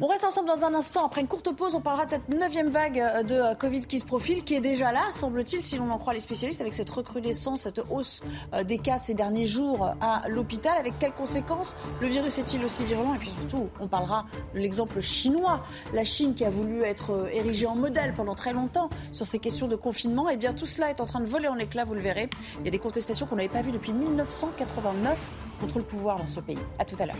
[0.00, 1.06] On reste ensemble dans un instant.
[1.06, 3.98] Après une courte pause, on parlera de cette neuvième vague euh, de euh, Covid qui
[3.98, 6.90] se profile, qui est déjà là, semble-t-il, si l'on en croit les spécialistes, avec cette
[6.90, 8.22] recrudescence, cette hausse
[8.54, 10.74] euh, des cas ces derniers jours à l'hôpital.
[10.78, 11.74] Avec quelles conséquences?
[12.00, 13.14] Le virus est-il aussi virulent?
[13.14, 15.62] Et puis surtout, on parlera de l'exemple chinois.
[15.92, 19.68] La Chine qui a voulu être érigée en modèle pendant très longtemps sur ces questions
[19.68, 20.28] de confinement.
[20.30, 22.30] Et eh bien tout cela est en train de voler en éclats, vous le verrez.
[22.60, 26.28] Il y a des contestations qu'on n'avait pas vues depuis 1989 contre le pouvoir dans
[26.28, 26.58] ce pays.
[26.78, 27.16] À tout à l'heure.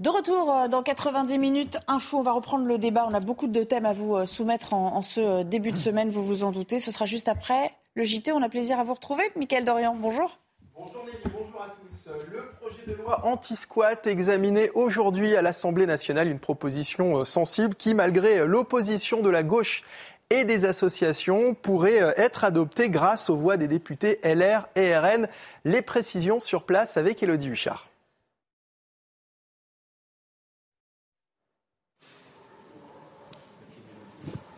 [0.00, 3.06] De retour euh, dans 90 minutes info, on va reprendre le débat.
[3.08, 6.10] On a beaucoup de thèmes à vous euh, soumettre en, ce euh, début de semaine,
[6.10, 6.78] vous vous en doutez.
[6.78, 8.32] Ce sera juste après le JT.
[8.32, 9.22] On a plaisir à vous retrouver.
[9.36, 10.36] Michael Dorian, bonjour.
[10.76, 12.10] Bonjour Nelly, bonjour à tous.
[12.30, 18.44] Le projet de loi anti-squat examiné aujourd'hui à l'Assemblée nationale, une proposition sensible qui, malgré
[18.44, 19.84] l'opposition de la gauche
[20.30, 25.28] et des associations pourrait être adoptée grâce aux voix des députés LR et RN.
[25.64, 27.93] Les précisions sur place avec Elodie Huchard.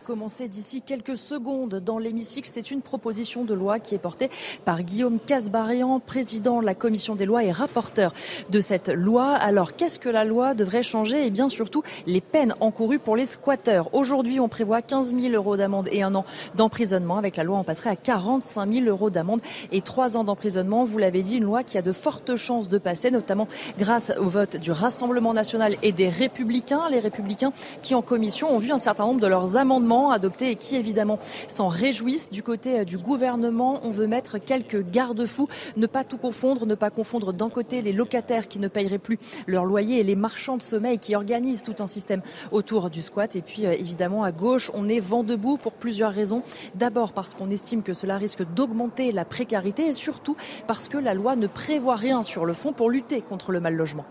[0.06, 2.48] Commencer d'ici quelques secondes dans l'hémicycle.
[2.52, 4.30] C'est une proposition de loi qui est portée
[4.64, 8.12] par Guillaume Casbarian, président de la commission des lois et rapporteur
[8.48, 9.32] de cette loi.
[9.32, 11.26] Alors, qu'est-ce que la loi devrait changer?
[11.26, 13.92] Et bien surtout, les peines encourues pour les squatteurs.
[13.94, 17.16] Aujourd'hui, on prévoit 15 000 euros d'amende et un an d'emprisonnement.
[17.16, 19.40] Avec la loi, on passerait à 45 000 euros d'amende
[19.72, 20.84] et trois ans d'emprisonnement.
[20.84, 24.28] Vous l'avez dit, une loi qui a de fortes chances de passer, notamment grâce au
[24.28, 26.88] vote du Rassemblement national et des Républicains.
[26.92, 30.56] Les Républicains qui, en commission, ont vu un certain nombre de leurs amendements adoptés et
[30.56, 32.30] qui évidemment s'en réjouissent.
[32.30, 36.74] Du côté euh, du gouvernement, on veut mettre quelques garde-fous, ne pas tout confondre, ne
[36.74, 40.56] pas confondre d'un côté les locataires qui ne paieraient plus leur loyer et les marchands
[40.56, 43.36] de sommeil qui organisent tout un système autour du squat.
[43.36, 46.42] Et puis euh, évidemment à gauche, on est vent debout pour plusieurs raisons.
[46.74, 51.14] D'abord parce qu'on estime que cela risque d'augmenter la précarité et surtout parce que la
[51.14, 54.04] loi ne prévoit rien sur le fond pour lutter contre le mal logement.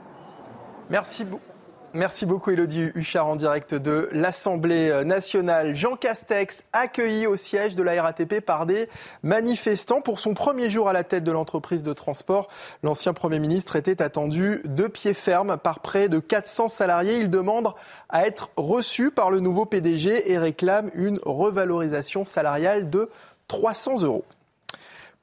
[0.90, 1.55] Merci beaucoup.
[1.96, 5.76] Merci beaucoup Elodie Huchard en direct de l'Assemblée nationale.
[5.76, 8.90] Jean Castex accueilli au siège de la RATP par des
[9.24, 12.50] manifestants pour son premier jour à la tête de l'entreprise de transport.
[12.84, 17.20] L'ancien Premier ministre était attendu de pied ferme par près de 400 salariés.
[17.20, 17.74] Il demande
[18.10, 23.10] à être reçu par le nouveau PDG et réclame une revalorisation salariale de
[23.48, 24.26] 300 euros.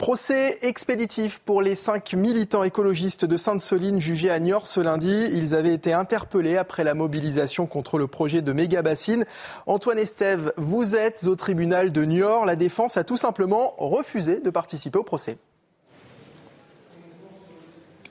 [0.03, 5.29] Procès expéditif pour les cinq militants écologistes de Sainte-Soline jugés à Niort ce lundi.
[5.33, 9.25] Ils avaient été interpellés après la mobilisation contre le projet de méga bassine.
[9.67, 12.47] Antoine Estève, vous êtes au tribunal de Niort.
[12.47, 15.38] La défense a tout simplement refusé de participer au procès.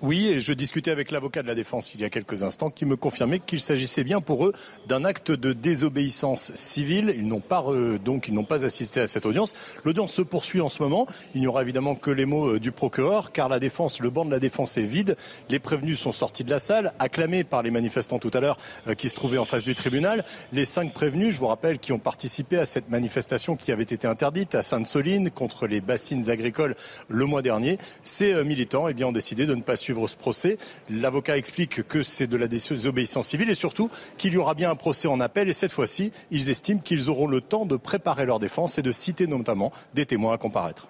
[0.03, 2.85] Oui, et je discutais avec l'avocat de la défense il y a quelques instants qui
[2.85, 4.53] me confirmait qu'il s'agissait bien pour eux
[4.87, 7.13] d'un acte de désobéissance civile.
[7.15, 7.63] Ils n'ont pas
[8.03, 9.53] donc ils n'ont pas assisté à cette audience.
[9.85, 11.05] L'audience se poursuit en ce moment.
[11.35, 14.25] Il n'y aura évidemment que les mots euh, du procureur car la défense, le banc
[14.25, 15.17] de la défense est vide.
[15.49, 18.95] Les prévenus sont sortis de la salle, acclamés par les manifestants tout à l'heure euh,
[18.95, 20.25] qui se trouvaient en face du tribunal.
[20.51, 24.07] Les cinq prévenus, je vous rappelle, qui ont participé à cette manifestation qui avait été
[24.07, 26.75] interdite à Sainte-Soline contre les bassines agricoles
[27.07, 30.15] le mois dernier, ces euh, militants eh bien, ont décidé de ne pas suivre ce
[30.15, 30.57] procès.
[30.89, 34.75] L'avocat explique que c'est de la désobéissance civile et surtout qu'il y aura bien un
[34.75, 38.39] procès en appel et cette fois-ci, ils estiment qu'ils auront le temps de préparer leur
[38.39, 40.87] défense et de citer notamment des témoins à comparaître.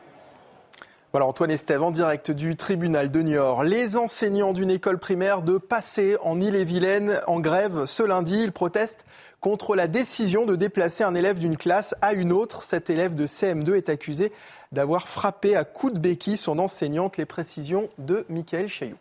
[1.14, 3.66] Voilà Antoine Estève en direct du tribunal de Niort.
[3.66, 8.42] Les enseignants d'une école primaire de Passé en Ille-et-Vilaine en grève ce lundi.
[8.42, 9.06] Ils protestent
[9.42, 12.62] contre la décision de déplacer un élève d'une classe à une autre.
[12.62, 14.32] Cet élève de CM2 est accusé
[14.72, 17.18] d'avoir frappé à coups de béquille son enseignante.
[17.18, 18.98] Les précisions de Michael Chailloux.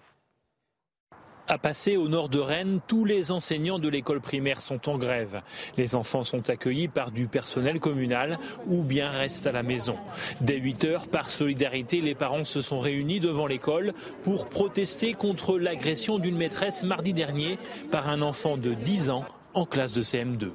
[1.47, 5.43] À passer au nord de Rennes, tous les enseignants de l'école primaire sont en grève.
[5.77, 9.97] Les enfants sont accueillis par du personnel communal ou bien restent à la maison.
[10.41, 15.59] Dès 8 heures, par solidarité, les parents se sont réunis devant l'école pour protester contre
[15.59, 17.59] l'agression d'une maîtresse mardi dernier
[17.91, 20.53] par un enfant de 10 ans en classe de CM2.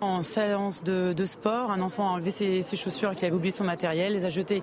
[0.00, 4.12] En séance de, sport, un enfant a enlevé ses, chaussures qu'il avait oublié son matériel,
[4.12, 4.62] les a jetées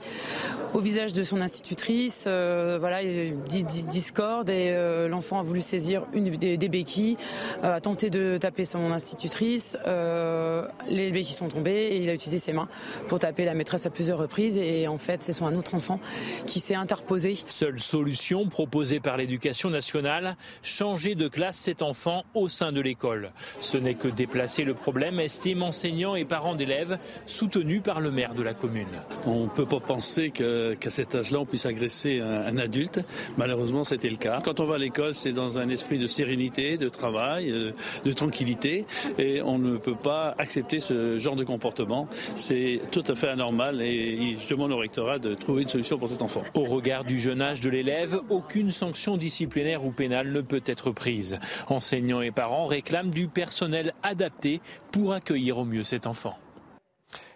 [0.74, 2.24] au visage de son institutrice.
[2.26, 3.02] Euh, voilà,
[3.50, 7.18] discorde et euh, l'enfant a voulu saisir une des, béquilles,
[7.66, 9.78] euh, a tenté de taper son institutrice.
[9.86, 12.70] les béquilles sont tombées et il a utilisé ses mains
[13.10, 14.58] pour taper la maîtresse à plusieurs reprises.
[14.58, 16.00] Et en fait, c'est un autre enfant
[16.48, 17.38] qui s'est interposé.
[17.50, 23.32] Seule solution proposée par l'éducation nationale changer de classe cet enfant au sein de l'école.
[23.60, 28.36] Ce n'est que déplacer le problème estiment enseignants et parents d'élèves, soutenus par le maire
[28.36, 28.88] de la commune.
[29.26, 33.02] On ne peut pas penser qu'à cet âge-là, on puisse agresser un, adulte.
[33.38, 34.42] Malheureusement, c'était le cas.
[34.44, 37.72] Quand on va à l'école, c'est dans un esprit de sérénité, de travail, euh,
[38.06, 38.86] de tranquillité,
[39.20, 42.08] et on ne peut pas accepter ce genre de comportement.
[42.38, 46.08] C'est tout à fait anormal et je demande au rectorat de trouver une solution pour
[46.08, 46.44] cet enfant.
[46.54, 50.92] Au regard du jeune âge de l'élève, aucune sanction disciplinaire ou pénale ne peut être
[50.92, 51.40] prise.
[51.68, 54.62] Enseignants et parents réclament du personnel adapté
[54.96, 56.38] pour accueillir au mieux cet enfant.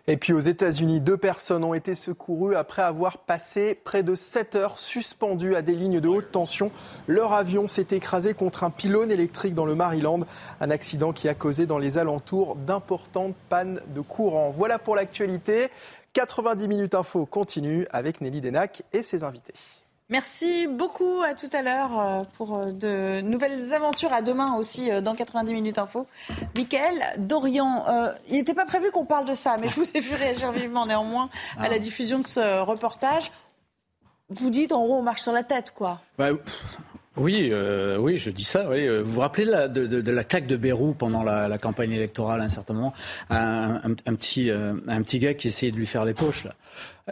[0.08, 4.56] Et puis aux États-Unis, deux personnes ont été secourues après avoir passé près de 7
[4.56, 6.72] heures suspendues à des lignes de haute tension.
[7.06, 10.22] Leur avion s'est écrasé contre un pylône électrique dans le Maryland,
[10.62, 14.52] un accident qui a causé dans les alentours d'importantes pannes de courant.
[14.52, 15.68] Voilà pour l'actualité.
[16.14, 19.54] 90 minutes info continue avec Nelly Denac et ses invités.
[20.10, 21.22] Merci beaucoup.
[21.22, 24.12] À tout à l'heure euh, pour euh, de nouvelles aventures.
[24.12, 26.08] À demain aussi euh, dans 90 minutes info.
[26.58, 27.86] Michael, Dorian,
[28.28, 30.86] il n'était pas prévu qu'on parle de ça, mais je vous ai vu réagir vivement
[30.86, 31.80] néanmoins à la ah.
[31.80, 33.32] diffusion de ce reportage.
[34.30, 36.02] Vous dites en gros on marche sur la tête, quoi.
[36.18, 36.30] Bah,
[37.20, 37.54] oui,
[38.00, 38.70] oui, je dis ça.
[38.70, 38.88] Oui.
[38.88, 42.74] Vous vous rappelez de, la claque de Bérou pendant la, campagne électorale à un certain
[42.74, 42.94] moment?
[43.30, 46.44] Un, petit, un petit gars qui essayait de lui faire les poches.
[46.44, 46.56] Là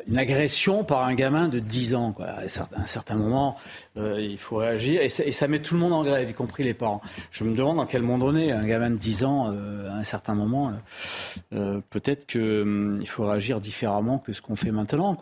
[0.07, 2.11] une agression par un gamin de 10 ans.
[2.11, 2.27] Quoi.
[2.27, 3.57] À un certain moment,
[3.97, 5.01] euh, il faut réagir.
[5.01, 7.01] Et ça, met tout le monde en grève, y compris les parents.
[7.31, 8.51] Je me demande dans quel monde on est.
[8.51, 10.73] Un gamin de 10 ans, euh, à un certain moment,
[11.53, 15.17] euh, peut-être qu'il hum, faut réagir différemment que ce qu'on fait maintenant.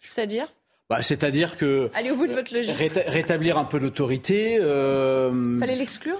[0.00, 0.48] C'est-à-dire?
[0.88, 1.90] Bah, C'est-à-dire que...
[1.94, 2.74] Allez au bout de votre logique.
[2.76, 4.58] rétablir un peu d'autorité.
[4.58, 6.18] Fallait l'exclure?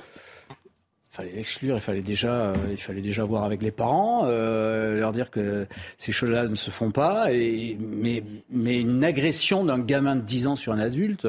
[1.18, 5.10] Fallait l'exclure, il fallait déjà, euh, il fallait déjà voir avec les parents, euh, leur
[5.10, 7.32] dire que ces choses-là ne se font pas.
[7.32, 11.26] Et, mais, mais une agression d'un gamin de 10 ans sur un adulte,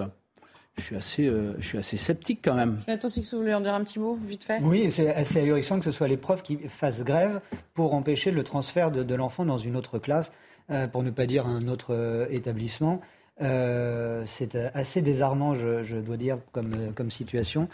[0.78, 2.78] je suis assez, euh, je suis assez sceptique quand même.
[2.86, 4.60] Attends, si vous voulez en dire un petit mot, vite fait.
[4.62, 7.42] Oui, c'est assez ahurissant que ce soit les profs qui fassent grève
[7.74, 10.32] pour empêcher le transfert de, l'enfant dans une autre classe,
[10.92, 13.02] pour ne pas dire un autre établissement.
[13.40, 17.68] C'est assez désarmant, je, dois dire, comme, comme situation.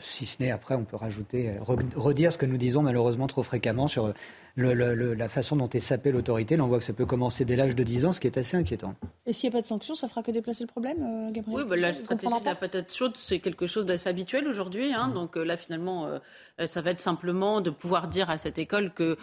[0.00, 1.54] Si ce n'est, après, on peut rajouter,
[1.96, 4.12] redire ce que nous disons malheureusement trop fréquemment sur
[4.56, 6.56] la façon dont est sapée l'autorité.
[6.56, 8.38] Là, on voit que ça peut commencer dès l'âge de 10 ans, ce qui est
[8.38, 8.94] assez inquiétant.
[9.26, 11.60] Et s'il n'y a pas de sanction, ça fera que déplacer le problème, euh, Gabriel
[11.60, 14.92] Oui, bah, la stratégie de la patate chaude, c'est quelque chose d'assez habituel aujourd'hui.
[14.92, 15.08] Hein.
[15.08, 15.14] Mmh.
[15.14, 18.92] Donc euh, là, finalement, euh, ça va être simplement de pouvoir dire à cette école
[18.92, 19.16] que,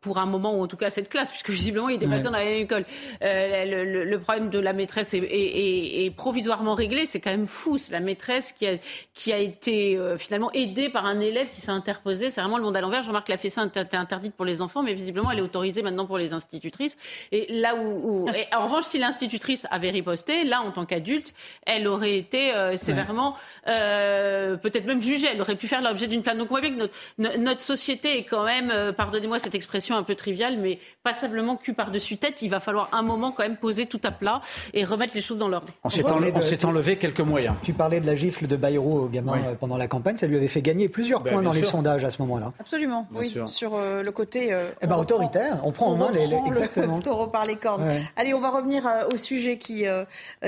[0.00, 2.24] pour un moment, ou en tout cas à cette classe, puisque visiblement, il est déplacé
[2.24, 2.84] dans la même école,
[3.20, 7.06] le, problème de la maîtresse est, provisoirement réglé.
[7.06, 7.78] C'est quand même fou.
[7.78, 8.76] C'est la maîtresse qui a,
[9.14, 12.30] qui a été finalement aidée par un élève qui s'est interposé.
[12.30, 13.02] C'est vraiment le monde à l'envers.
[13.02, 16.32] Jean-Marc Lafessin était interdit pour les enfants, mais visiblement, elle est autorisée maintenant pour les
[16.32, 16.96] institutrices.
[17.30, 21.34] Et là où, en revanche, si l'institutrice avait riposté, là, en tant qu'adulte,
[21.66, 23.36] elle aurait été euh, sévèrement,
[23.68, 25.28] euh, peut-être même jugée.
[25.32, 26.38] Elle aurait pu faire l'objet d'une plainte.
[26.38, 26.78] Donc, on voit bien que
[27.18, 31.56] notre, notre société est quand même, euh, pardonnez-moi cette expression un peu triviale, mais passablement
[31.56, 32.42] cul par-dessus tête.
[32.42, 34.40] Il va falloir un moment quand même poser tout à plat
[34.74, 35.68] et remettre les choses dans l'ordre.
[35.84, 37.56] On s'est enlevé, quelques moyens.
[37.62, 40.16] Tu parlais de la gifle de Bayrou au gamin pendant la campagne.
[40.16, 42.52] Ça lui avait fait gagner plusieurs ben, points dans les sondages à ce moment-là.
[42.58, 43.34] Absolument, oui.
[43.46, 45.60] Sur le côté euh, eh ben, autoritaire.
[45.64, 46.96] On prend en main les, exactement.
[46.98, 47.84] le taureau par les cornes.
[48.16, 50.04] Allez, on va revenir euh, au sujet qui, euh,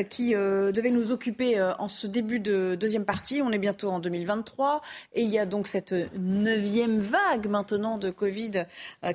[0.09, 3.43] qui devait nous occuper en ce début de deuxième partie.
[3.43, 4.83] On est bientôt en 2023
[5.15, 8.65] et il y a donc cette neuvième vague maintenant de Covid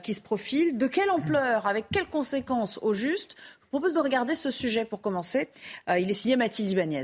[0.03, 0.77] qui se profile.
[0.77, 3.35] De quelle ampleur, avec quelles conséquences au juste?
[3.37, 5.49] Je vous propose de regarder ce sujet pour commencer.
[5.87, 7.03] il est signé Mathilde Ibanez.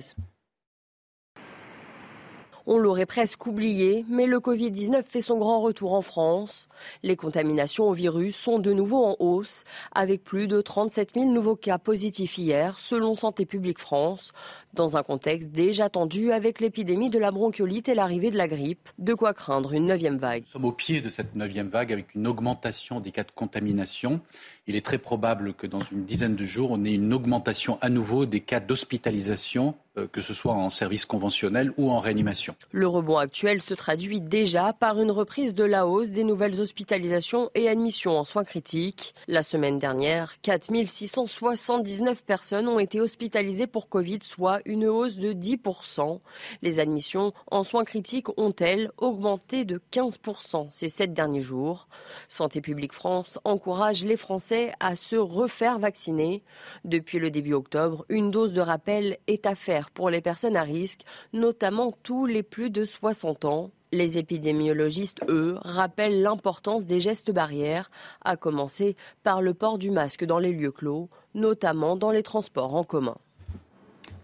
[2.68, 6.68] On l'aurait presque oublié, mais le Covid-19 fait son grand retour en France.
[7.04, 11.56] Les contaminations au virus sont de nouveau en hausse, avec plus de 37 000 nouveaux
[11.56, 14.32] cas positifs hier, selon Santé publique France,
[14.76, 18.90] dans un contexte déjà tendu avec l'épidémie de la bronchiolite et l'arrivée de la grippe.
[19.00, 20.44] De quoi craindre une neuvième vague.
[20.44, 24.22] Nous sommes au pied de cette neuvième vague avec une augmentation des cas de contamination.
[24.68, 27.90] Il est très probable que dans une dizaine de jours, on ait une augmentation à
[27.90, 32.56] nouveau des cas d'hospitalisation euh, que ce soit en service conventionnel ou en réanimation.
[32.72, 37.50] Le rebond actuel se traduit déjà par une reprise de la hausse des nouvelles hospitalisations
[37.56, 39.16] et admissions en soins critiques.
[39.30, 46.20] La semaine dernière, 4679 personnes ont été hospitalisées pour Covid, soit une hausse de 10%.
[46.62, 51.88] Les admissions en soins critiques ont-elles augmenté de 15% ces sept derniers jours?
[52.28, 56.44] Santé publique France encourage les Français à se refaire vacciner.
[56.84, 60.64] Depuis le début octobre, une dose de rappel est à faire pour les personnes à
[60.64, 61.02] risque,
[61.34, 63.72] notamment tous les plus de 60 ans.
[63.92, 67.90] Les épidémiologistes, eux, rappellent l'importance des gestes barrières,
[68.26, 72.76] à commencer par le port du masque dans les lieux clos, notamment dans les transports
[72.76, 73.16] en commun.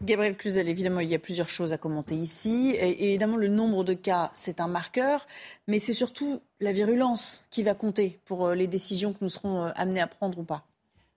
[0.04, 2.72] Gabriel Cluzel, évidemment, il y a plusieurs choses à commenter ici.
[2.72, 5.28] Et évidemment, le nombre de cas, c'est un marqueur,
[5.68, 9.66] mais c'est surtout la virulence qui va compter pour euh, les décisions que nous serons
[9.66, 10.66] euh, amenés à prendre ou pas.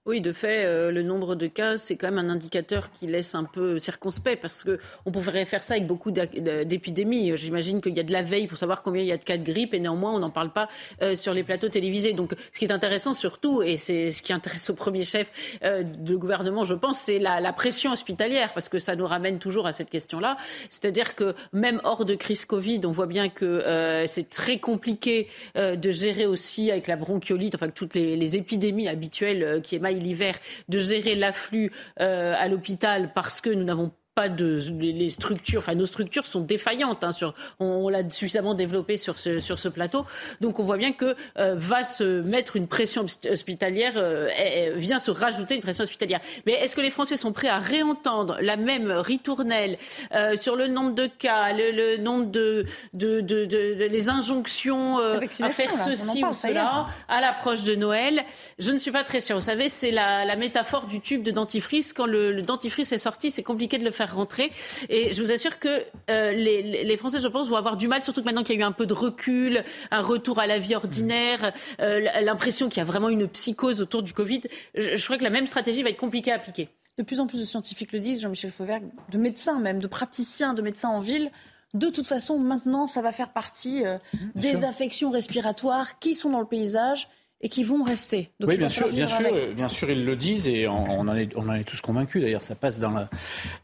[0.06, 3.34] Oui, de fait, euh, le nombre de cas, c'est quand même un indicateur qui laisse
[3.34, 7.34] un peu circonspect parce qu'on pourrait faire ça avec beaucoup d'épidémies.
[7.38, 9.38] J'imagine qu'il y a de la veille pour savoir combien il y a de cas
[9.38, 10.68] de grippe et néanmoins, on n'en parle pas
[11.00, 12.12] euh, sur les plateaux télévisés.
[12.12, 15.82] Donc, ce qui est intéressant surtout, et c'est ce qui intéresse au premier chef euh,
[15.82, 19.72] de gouvernement, je pense, c'est la, pression hospitalière parce que ça nous ramène toujours à
[19.72, 20.36] cette question-là.
[20.68, 25.90] C'est-à-dire que même hors de crise Covid, on voit bien que c'est très compliqué de
[25.90, 30.34] gérer aussi avec la bronchiolite, enfin, toutes les, les épidémies habituelles qui émaillent l'hiver
[30.68, 35.74] de gérer l'afflux euh, à l'hôpital parce que nous n'avons pas de les structures, enfin
[35.74, 37.02] nos structures sont défaillantes.
[37.02, 40.04] Hein, sur, on, l'a suffisamment développé sur ce sur ce plateau,
[40.40, 45.10] donc on voit bien que euh, va se mettre une pression hospitalière, euh, vient se
[45.10, 46.20] rajouter une pression hospitalière.
[46.46, 49.78] Mais est-ce que les Français sont prêts à réentendre la même ritournelle
[50.14, 55.48] euh, sur le nombre de cas, le, nombre de, de, de, de, les injonctions à
[55.48, 58.22] faire ceci ou cela à l'approche de Noël?
[58.58, 59.36] Je ne suis pas très sûre.
[59.36, 61.92] Vous savez, c'est la, la métaphore du tube de dentifrice.
[61.92, 64.50] Quand le, le dentifrice est sorti, c'est compliqué de le faire rentrer.
[64.88, 68.20] Et je vous assure que euh, les, Français, je pense, vont avoir du mal, surtout
[68.20, 70.74] que maintenant qu'il y a eu un peu de recul, un retour à la vie
[70.74, 74.42] ordinaire, euh, l'impression qu'il y a vraiment une psychose autour du Covid.
[74.74, 76.68] Je, crois que la même stratégie va être compliquée à appliquer.
[76.98, 80.54] De plus en plus de scientifiques le disent, Jean-Michel Fauvergue, de médecins même, de praticiens,
[80.54, 81.30] de médecins en ville.
[81.74, 83.98] De toute façon, maintenant, ça va faire partie euh,
[84.36, 87.08] des affections respiratoires qui sont dans le paysage
[87.40, 88.30] et qui vont rester.
[88.40, 91.48] oui, bien sûr, bien sûr, bien sûr, ils le disent et on, en, est, on
[91.48, 92.22] en est tous convaincus.
[92.22, 93.10] D'ailleurs, ça passe dans la,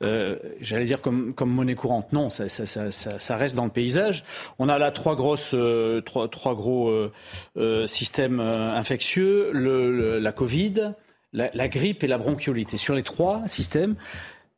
[0.02, 2.12] euh, j'allais dire comme, comme monnaie courante.
[2.12, 4.24] Non, ça, ça, ça, ça, reste dans le paysage.
[4.58, 6.90] On a là trois grosses, euh, trois, trois gros
[7.56, 10.92] euh, systèmes infectieux le, la Covid,
[11.32, 12.74] la, la, grippe et la bronchiolite.
[12.74, 13.96] Et sur les trois systèmes,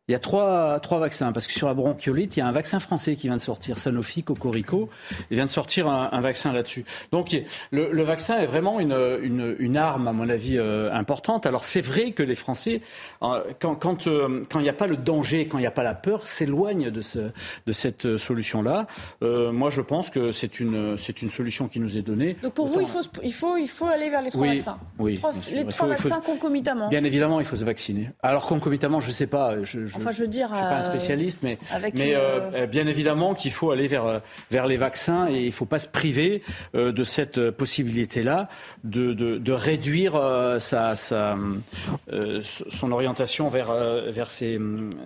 [0.09, 2.53] il y a trois, trois vaccins, parce que sur la bronchiolite, il y a un
[2.53, 4.91] vaccin français qui vient de sortir, Sanofi, Cocorico,
[5.31, 6.85] il vient de sortir un, vaccin là-dessus.
[7.13, 7.37] Donc
[7.71, 11.47] le, le, vaccin est vraiment une, une, une, arme, à mon avis, euh, importante.
[11.47, 12.81] Alors c'est vrai que les Français,
[13.23, 15.73] euh, quand, quand, euh, quand il n'y a pas le danger, quand il n'y a
[15.73, 17.31] pas la peur, s'éloignent de, ce,
[17.67, 18.89] de cette solution-là.
[19.21, 22.37] moi, je pense que c'est une, c'est une solution qui nous est donnée.
[22.43, 25.21] Donc pour vous, il faut, il, faut, il faut aller vers les trois vaccins Oui,
[25.53, 28.11] les trois vaccins concomitamment Bien évidemment, il faut se vacciner.
[28.21, 29.63] Alors concomitamment, je ne sais pas.
[29.63, 31.59] Je, je, enfin, je veux dire, je suis pas un euh, spécialiste, mais,
[31.95, 34.19] mais euh, euh, bien évidemment qu'il faut aller vers,
[34.51, 36.43] vers les vaccins et il ne faut pas se priver
[36.75, 38.49] de cette possibilité-là
[38.85, 40.13] de, de, de, réduire
[40.61, 41.37] sa, sa
[42.69, 43.73] son orientation vers,
[44.09, 44.59] vers ces,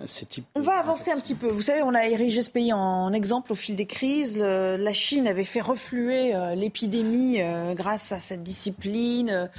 [0.05, 0.45] ces types.
[0.55, 1.47] On va avancer un petit peu.
[1.47, 4.37] Vous savez, on a érigé ce pays en exemple au fil des crises.
[4.37, 7.39] la Chine avait fait refluer l'épidémie
[7.75, 9.49] grâce à cette discipline,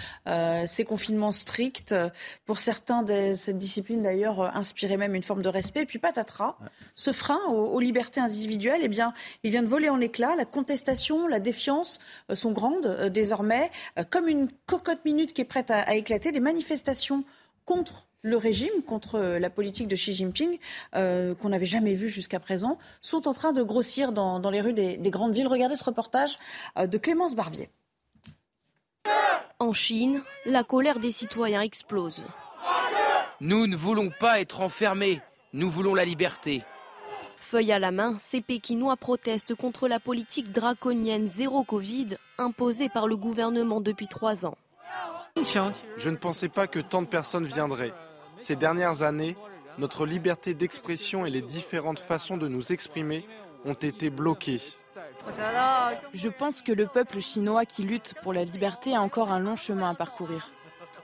[0.66, 1.94] ces confinements stricts.
[2.46, 3.04] Pour certains,
[3.34, 5.82] cette discipline d'ailleurs inspirait même une forme de respect.
[5.82, 6.56] Et puis patatras,
[6.94, 10.36] ce frein aux, libertés individuelles, eh bien, il vient de voler en éclats.
[10.36, 11.98] La contestation, la défiance
[12.30, 16.32] euh, sont grandes euh, désormais, euh, comme une cocotte minute qui est prête à, éclater.
[16.32, 17.24] Des manifestations
[17.64, 20.58] contre le régime, contre la politique de Xi Jinping,
[20.92, 24.96] qu'on n'avait jamais vu jusqu'à présent, sont en train de grossir dans, les rues des,
[24.96, 25.46] des, grandes villes.
[25.46, 26.38] Regardez ce reportage
[26.76, 27.70] de Clémence Barbier.
[29.60, 32.24] En Chine, la colère des citoyens explose.
[33.40, 35.20] Nous ne voulons pas être enfermés,
[35.52, 36.64] nous voulons la liberté.
[37.38, 43.06] Feuille à la main, ces Pékinois protestent contre la politique draconienne zéro Covid imposée par
[43.06, 44.56] le gouvernement depuis trois ans.
[45.36, 47.94] Je ne pensais pas que tant de personnes viendraient.
[48.38, 49.36] Ces dernières années,
[49.78, 53.24] notre liberté d'expression et les différentes façons de nous exprimer
[53.64, 54.60] ont été bloquées.
[56.12, 59.54] Je pense que le peuple chinois qui lutte pour la liberté a encore un long
[59.54, 60.50] chemin à parcourir.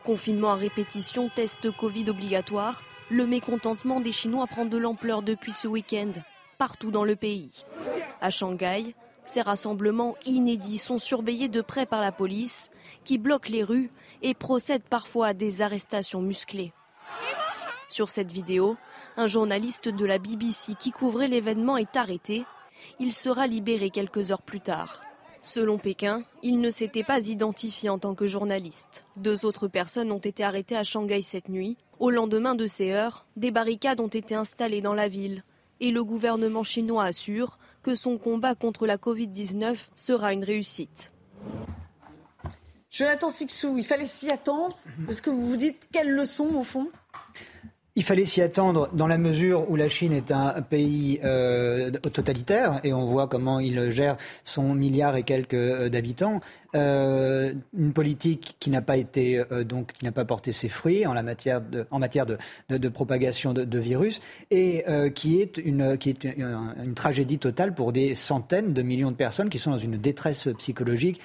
[0.04, 5.66] Confinement à répétition, test Covid obligatoire, le mécontentement des Chinois prend de l'ampleur depuis ce
[5.66, 6.12] week-end,
[6.58, 7.64] partout dans le pays.
[8.20, 8.94] À Shanghai,
[9.24, 12.70] ces rassemblements inédits sont surveillés de près par la police,
[13.04, 13.90] qui bloque les rues
[14.20, 16.74] et procède parfois à des arrestations musclées.
[17.88, 18.76] Sur cette vidéo,
[19.16, 22.44] un journaliste de la BBC qui couvrait l'événement est arrêté.
[22.98, 25.03] Il sera libéré quelques heures plus tard.
[25.44, 29.04] Selon Pékin, il ne s'était pas identifié en tant que journaliste.
[29.18, 31.76] Deux autres personnes ont été arrêtées à Shanghai cette nuit.
[31.98, 35.44] Au lendemain de ces heures, des barricades ont été installées dans la ville.
[35.80, 41.12] Et le gouvernement chinois assure que son combat contre la Covid-19 sera une réussite.
[42.90, 44.74] Jonathan Sixou, il fallait s'y attendre.
[45.10, 46.88] Est-ce que vous vous dites quelle leçon au fond?
[47.96, 52.80] Il fallait s'y attendre dans la mesure où la Chine est un pays euh, totalitaire
[52.82, 56.40] et on voit comment il gère son milliard et quelques euh, d'habitants.
[56.74, 61.14] Euh, une politique qui n'a pas été donc qui n'a pas porté ses fruits en
[61.14, 62.36] la matière de, en matière de,
[62.68, 64.20] de, propagation de, virus
[64.50, 64.84] et
[65.14, 69.50] qui est une qui est une, tragédie totale pour des centaines de millions de personnes
[69.50, 71.20] qui sont dans une détresse psychologique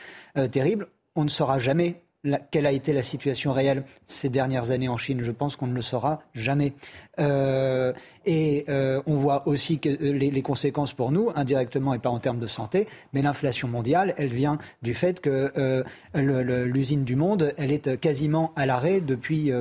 [0.51, 0.87] terrible.
[1.15, 2.03] On ne saura jamais
[2.51, 5.21] quelle a été la situation réelle ces dernières années en Chine?
[5.21, 6.73] Je pense qu'on ne le saura jamais.
[7.19, 7.93] Euh,
[8.25, 12.19] et euh, on voit aussi que euh, les, conséquences pour nous, indirectement et pas en
[12.19, 17.71] termes de santé, mais l'inflation mondiale, elle vient du fait que l'usine du monde, elle
[17.71, 19.51] est quasiment à l'arrêt depuis.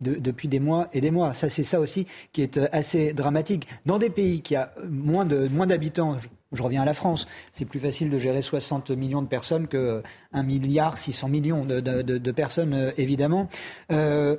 [0.00, 1.32] depuis des mois et des mois.
[1.32, 3.68] Ça, c'est ça aussi qui est assez dramatique.
[3.86, 6.16] Dans des pays qui ont moins d'habitants,
[6.54, 7.26] je reviens à la France.
[7.52, 10.02] C'est plus facile de gérer 60 millions de personnes que
[10.32, 13.48] 1 milliard 600 millions de, personnes, euh, évidemment.
[13.92, 14.36] Euh,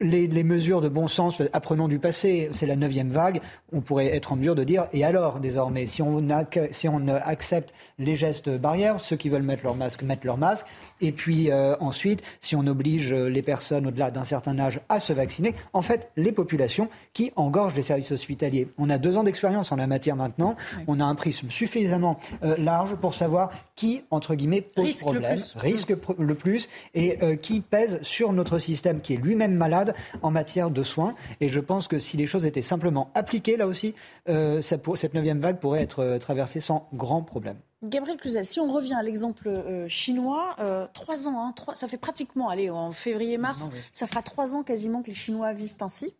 [0.00, 3.40] les, mesures de bon sens, apprenons du passé, c'est la neuvième vague,
[3.72, 6.26] on pourrait être en mesure de dire, et alors désormais, si on,
[6.70, 10.66] si on accepte les gestes barrières, ceux qui veulent mettre leur masque mettent leur masque,
[11.02, 15.12] et puis euh, ensuite, si on oblige les personnes au-delà d'un certain âge à se
[15.12, 18.68] vacciner, en fait, les populations qui engorgent les services hospitaliers.
[18.78, 22.56] On a deux ans d'expérience en la matière maintenant, on a un prisme suffisamment euh,
[22.56, 27.36] large pour savoir qui, entre guillemets, pose risque problème, le risque le plus, et euh,
[27.36, 29.89] qui pèse sur notre système qui est lui-même malade
[30.22, 31.14] en matière de soins.
[31.40, 33.94] Et je pense que si les choses étaient simplement appliquées, là aussi,
[34.28, 37.56] euh, cette neuvième vague pourrait être euh, traversée sans grand problème.
[37.82, 40.56] Gabriel Cluzel, si on revient à l'exemple euh, chinois,
[40.92, 45.08] trois ans, hein, ça fait pratiquement, allez, en février-mars, ça fera trois ans quasiment que
[45.08, 46.14] les Chinois vivent ainsi,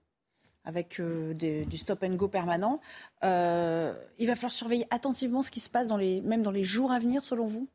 [0.64, 2.80] avec du stop and go permanent.
[3.22, 6.92] il va falloir surveiller attentivement ce qui se passe dans les, même dans les jours
[6.92, 7.68] à venir, selon vous?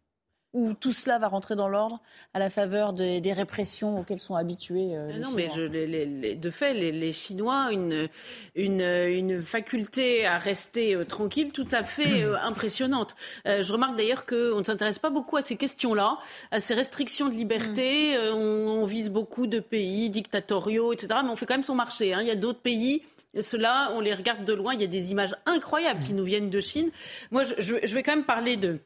[0.56, 1.99] Où tout cela va rentrer dans l'ordre
[2.34, 7.12] à la faveur des, répressions auxquelles sont habitués euh, les Non, mais de fait, les,
[7.12, 8.08] Chinois ont
[8.56, 13.16] une, une, faculté à rester euh, tranquille tout à fait euh, impressionnante.
[13.45, 16.18] je remarque d'ailleurs qu'on ne s'intéresse pas beaucoup à ces questions-là,
[16.51, 18.18] à ces restrictions de liberté.
[18.18, 18.36] Mm.
[18.36, 21.20] On, vise beaucoup de pays dictatoriaux, etc.
[21.24, 22.14] Mais on fait quand même son marché.
[22.14, 22.20] Hein.
[22.22, 23.03] Il y a d'autres pays
[23.41, 26.16] ceux-là, on les regarde de loin, il y a des images incroyables qui mm.
[26.16, 26.89] nous viennent de Chine.
[27.32, 28.80] Moi, je vais quand même parler de,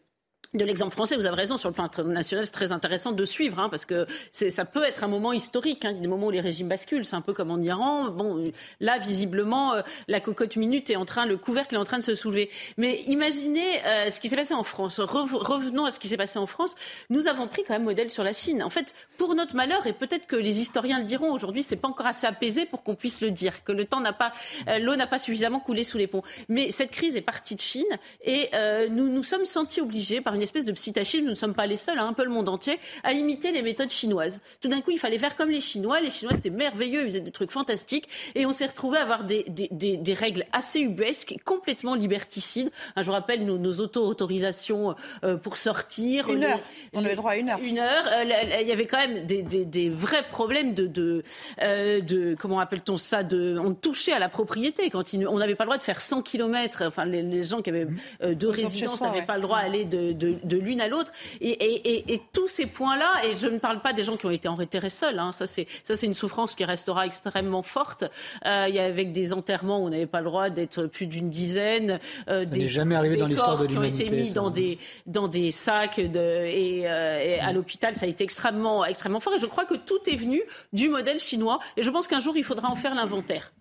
[0.55, 3.59] de l'exemple français, vous avez raison, sur le plan international, c'est très intéressant de suivre,
[3.59, 6.67] hein, parce que ça peut être un moment historique, hein, des moments où les régimes
[6.67, 8.09] basculent, c'est un peu comme en Iran.
[8.09, 8.43] Bon,
[8.79, 12.03] là, visiblement, euh, la cocotte minute est en train, le couvercle est en train de
[12.03, 12.49] se soulever.
[12.77, 14.99] Mais imaginez euh, ce qui s'est passé en France.
[14.99, 16.73] revenons à ce qui s'est passé en France.
[17.11, 18.63] Nous avons pris quand même modèle sur la Chine.
[18.63, 21.87] En fait, pour notre malheur, et peut-être que les historiens le diront aujourd'hui, c'est pas
[21.87, 24.33] encore assez apaisé pour qu'on puisse le dire, que le temps n'a pas,
[24.67, 26.23] euh, l'eau n'a pas suffisamment coulé sous les ponts.
[26.47, 27.85] Mais cette crise est partie de Chine,
[28.25, 28.49] et
[28.89, 31.77] nous nous sommes sentis obligés par une espèce de psytachisme, nous ne sommes pas les
[31.77, 34.41] seuls, hein, un peu le monde entier, à imiter les méthodes chinoises.
[34.61, 36.01] Tout d'un coup, il fallait faire comme les Chinois.
[36.01, 38.09] Les Chinois, c'était merveilleux, ils faisaient des trucs fantastiques.
[38.35, 42.71] Et on s'est retrouvé à avoir des, des, des, règles assez ubuesques, complètement liberticides.
[42.95, 46.29] Hein, je vous rappelle nos, nos auto-autorisations euh, pour sortir.
[46.29, 46.59] Une heure.
[46.93, 47.59] On avait droit à une heure.
[47.61, 48.03] Une heure.
[48.07, 48.23] Euh,
[48.61, 51.23] il y avait quand même des, vrais problèmes de, de,
[51.61, 54.89] euh, de comment appelle-t-on ça de, On touchait à la propriété.
[54.89, 56.83] Quand on n'avait pas le droit de faire 100 km.
[56.85, 58.33] Enfin, les, gens qui avaient mmh.
[58.33, 61.11] deux résidences n'avaient pas le droit d'aller de, de, de l'une à l'autre.
[61.41, 64.89] Et, tous ces points-là, et je ne parle pas des gens qui ont été enterrés
[64.89, 65.67] seuls, hein, ça c'est
[66.03, 68.03] une souffrance qui restera extrêmement forte.
[68.45, 71.07] Euh, il y a avec des enterrements où on n'avait pas le droit d'être plus
[71.07, 71.99] d'une dizaine.
[72.27, 74.05] Euh, ça n'est jamais arrivé dans l'histoire de l'humanité.
[74.05, 78.05] Qui ont été mis dans des, dans des sacs de, et, euh, à l'hôpital, ça
[78.05, 79.33] a été extrêmement, extrêmement fort.
[79.33, 80.41] Et je crois que tout est venu
[80.73, 81.59] du modèle chinois.
[81.77, 83.51] Et je pense qu'un jour, il faudra en faire l'inventaire.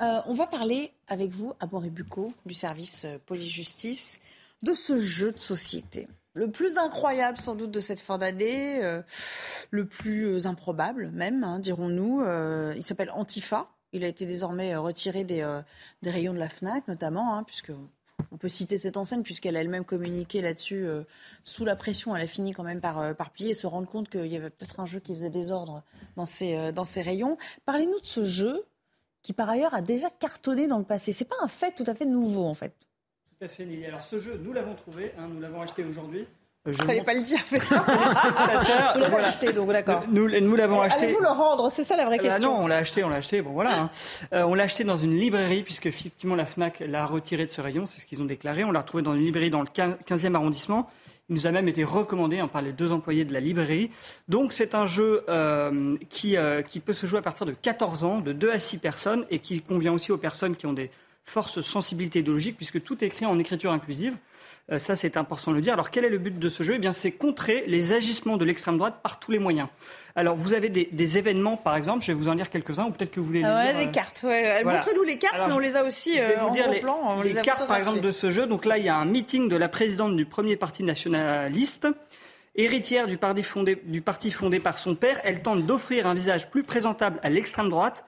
[0.00, 4.20] on va parler avec vous, à Bucco, du service police-justice
[4.62, 6.08] de ce jeu de société.
[6.38, 9.02] Le plus incroyable sans doute de cette fin d'année, euh,
[9.70, 12.22] le plus euh, improbable même, hein, dirons-nous.
[12.22, 13.68] Euh, il s'appelle Antifa.
[13.92, 15.44] Il a été désormais retiré des,
[16.04, 17.72] rayons de la FNAC notamment, hein, puisque
[18.30, 20.86] on peut citer cette enseigne puisqu'elle a elle-même communiqué là-dessus
[21.42, 22.14] sous la pression.
[22.14, 24.78] Elle a fini quand même par, plier et se rendre compte qu'il y avait peut-être
[24.78, 25.82] un jeu qui faisait désordre
[26.16, 27.38] dans ces, dans ces rayons.
[27.64, 28.62] Parlez-nous de ce jeu
[29.22, 31.14] qui par ailleurs a déjà cartonné dans le passé.
[31.14, 32.74] C'est pas un fait tout à fait nouveau en fait.
[33.38, 33.86] Tout à fait, Nelly.
[33.86, 36.26] Alors ce jeu, nous l'avons trouvé, hein, nous l'avons acheté aujourd'hui.
[36.66, 37.38] Il ne fallait pas le dire.
[37.50, 40.02] vous l'avez acheté, donc d'accord.
[40.10, 41.04] Nous, nous l'avons acheté.
[41.04, 41.70] Allez-vous le rendre?
[41.70, 42.56] C'est ça la vraie ah bah question.
[42.56, 43.40] non, on l'a acheté, on l'a acheté.
[43.40, 43.82] Bon voilà.
[43.82, 43.90] Hein.
[44.32, 47.60] Euh, on l'a acheté dans une librairie puisque effectivement la Fnac l'a retiré de ce
[47.60, 48.64] rayon, c'est ce qu'ils ont déclaré.
[48.64, 50.90] On l'a retrouvé dans une librairie dans le 15e arrondissement.
[51.28, 53.90] Il nous a même été recommandé par les deux employés de la librairie.
[54.28, 58.02] Donc c'est un jeu euh, qui, euh, qui peut se jouer à partir de 14
[58.02, 60.90] ans, de 2 à 6 personnes, et qui convient aussi aux personnes qui ont des
[61.28, 64.16] force sensibilité idéologique, puisque tout est écrit en écriture inclusive.
[64.70, 65.72] Euh, ça, c'est important de le dire.
[65.72, 66.74] Alors, quel est le but de ce jeu?
[66.76, 69.68] Eh bien, c'est contrer les agissements de l'extrême droite par tous les moyens.
[70.14, 73.10] Alors, vous avez des, événements, par exemple, je vais vous en lire quelques-uns, ou peut-être
[73.10, 73.86] que vous voulez les ah ouais, lire.
[73.86, 74.62] des cartes, ouais.
[74.64, 77.22] Montrez-nous les cartes, mais on les a aussi je vais vous en dire les, plan.
[77.22, 78.46] les, cartes, par exemple, de ce jeu.
[78.46, 81.86] Donc là, il y a un meeting de la présidente du premier parti nationaliste.
[82.56, 86.50] Héritière du parti, fondé, du parti fondé par son père, elle tente d'offrir un visage
[86.50, 88.04] plus présentable à l'extrême droite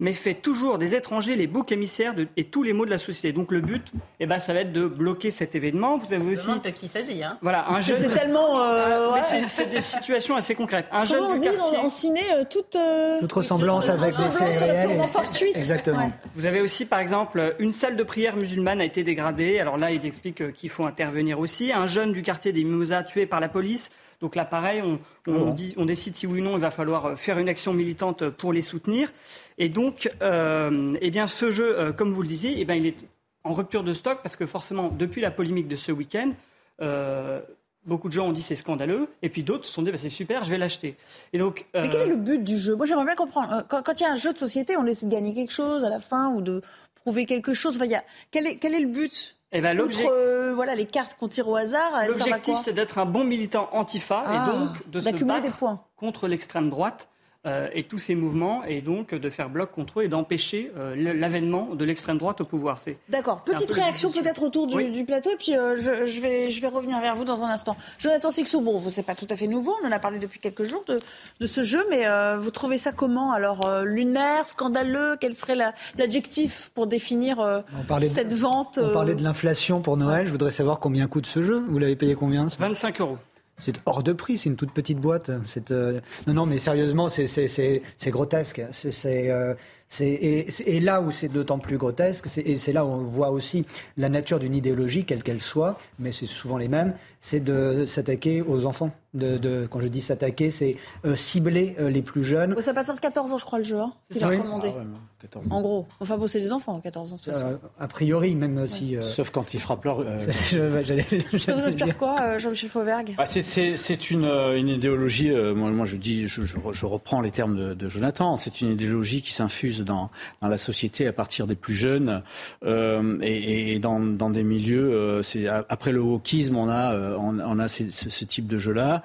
[0.00, 2.98] mais fait toujours des étrangers les boucs émissaires de, et tous les maux de la
[2.98, 3.32] société.
[3.32, 5.98] Donc le but, eh ben, ça va être de bloquer cet événement.
[5.98, 6.48] Vous avez aussi.
[6.48, 7.96] De qui s'agit, hein Voilà, un jeune.
[7.96, 8.60] C'est tellement.
[8.60, 9.16] Euh,
[9.46, 10.86] C'est des situations assez concrètes.
[10.90, 11.78] Un Comment jeune on du dit quartier...
[11.78, 12.74] en ciné euh, toute.
[12.74, 13.20] Euh...
[13.20, 15.00] Toute ressemblance avec des faits réels.
[15.02, 15.06] et...
[15.06, 15.56] fortuite.
[15.56, 16.06] Exactement.
[16.06, 16.10] Ouais.
[16.34, 19.60] Vous avez aussi, par exemple, une salle de prière musulmane a été dégradée.
[19.60, 21.72] Alors là, il explique qu'il faut intervenir aussi.
[21.72, 23.90] Un jeune du quartier des Mimosas tué par la police.
[24.20, 24.98] Donc là, pareil, on,
[25.30, 28.28] on, dit, on, décide si oui ou non il va falloir faire une action militante
[28.30, 29.12] pour les soutenir.
[29.58, 32.86] Et donc, euh, eh bien, ce jeu, euh, comme vous le disiez, eh bien, il
[32.86, 32.96] est
[33.44, 36.32] en rupture de stock parce que forcément, depuis la polémique de ce week-end,
[36.80, 37.40] euh,
[37.86, 40.08] beaucoup de gens ont dit c'est scandaleux, et puis d'autres se sont dit bah, c'est
[40.08, 40.96] super, je vais l'acheter.
[41.32, 42.74] Et donc, Mais quel est le but du jeu?
[42.74, 43.64] Moi, j'aimerais bien comprendre.
[43.68, 45.84] Quand, quand, il y a un jeu de société, on essaie de gagner quelque chose
[45.84, 46.62] à la fin ou de
[46.94, 47.76] prouver quelque chose.
[47.76, 48.04] Enfin, il y a...
[48.30, 49.36] quel, est, quel est le but?
[49.56, 53.06] Eh ben, Outre, euh, voilà, les cartes qu'on tire au hasard, L'objectif, c'est d'être un
[53.06, 55.80] bon militant antifa ah, et donc de se battre des points.
[55.96, 57.08] contre l'extrême droite.
[57.46, 60.94] Euh, et tous ces mouvements, et donc de faire bloc contre eux et d'empêcher euh,
[60.96, 62.78] l'avènement de l'extrême droite au pouvoir.
[63.08, 63.42] D'accord.
[63.42, 64.90] Petite réaction peut-être autour du, oui.
[64.90, 67.48] du, plateau, et puis euh, je, je, vais, je vais revenir vers vous dans un
[67.48, 67.76] instant.
[67.98, 70.64] Jonathan Sixou, bon, c'est pas tout à fait nouveau, on en a parlé depuis quelques
[70.64, 70.98] jours de,
[71.40, 75.56] de ce jeu, mais euh, vous trouvez ça comment Alors, euh, lunaire, scandaleux, quel serait
[75.98, 77.62] l'adjectif pour définir
[78.02, 81.42] cette de, vente On parlait de l'inflation pour Noël, je voudrais savoir combien coûte ce
[81.42, 81.62] jeu.
[81.68, 83.18] Vous l'avez payé combien 25 euros.
[83.58, 85.30] C'est hors de prix, c'est une toute petite boîte.
[85.70, 86.00] Euh...
[86.26, 88.62] Non, non, mais sérieusement, c'est grotesque.
[88.72, 89.54] C'est euh,
[90.00, 93.64] et, et, là où c'est d'autant plus grotesque, et c'est là où on voit aussi
[93.96, 98.42] la nature d'une idéologie, quelle qu'elle soit, mais c'est souvent les mêmes, c'est de s'attaquer
[98.42, 98.90] aux enfants.
[99.14, 100.76] De, de, quand je dis s'attaquer, c'est
[101.06, 102.60] euh, cibler euh, les plus jeunes.
[102.60, 103.78] Ça passe de 14 ans, je crois, le jeu.
[103.78, 104.36] Hein, c'est oui.
[104.36, 104.72] recommandé.
[104.74, 105.86] Ah ouais, en gros.
[106.00, 107.46] Enfin, bon, c'est des enfants, 14 ans, de toute façon.
[107.46, 108.66] Euh, a priori, même ouais.
[108.66, 108.96] si.
[109.00, 110.04] Sauf quand ils frappent leur.
[111.38, 116.26] Ça vous inspire quoi, Jean-Michel Fauvergue bah, C'est une, une, idéologie, moi, moi, je dis,
[116.26, 120.10] je, je, je reprends les termes de, de Jonathan, c'est une idéologie qui s'infuse dans,
[120.40, 122.22] dans la société à partir des plus jeunes
[122.64, 124.92] euh, et, dans, des milieux.
[124.92, 128.72] Euh, après le wokisme, on a on, on a ces, ce, ce, type de jeu
[128.72, 129.02] là.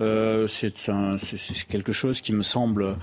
[0.00, 0.72] Euh, c'est
[1.68, 2.96] quelque chose qui me semble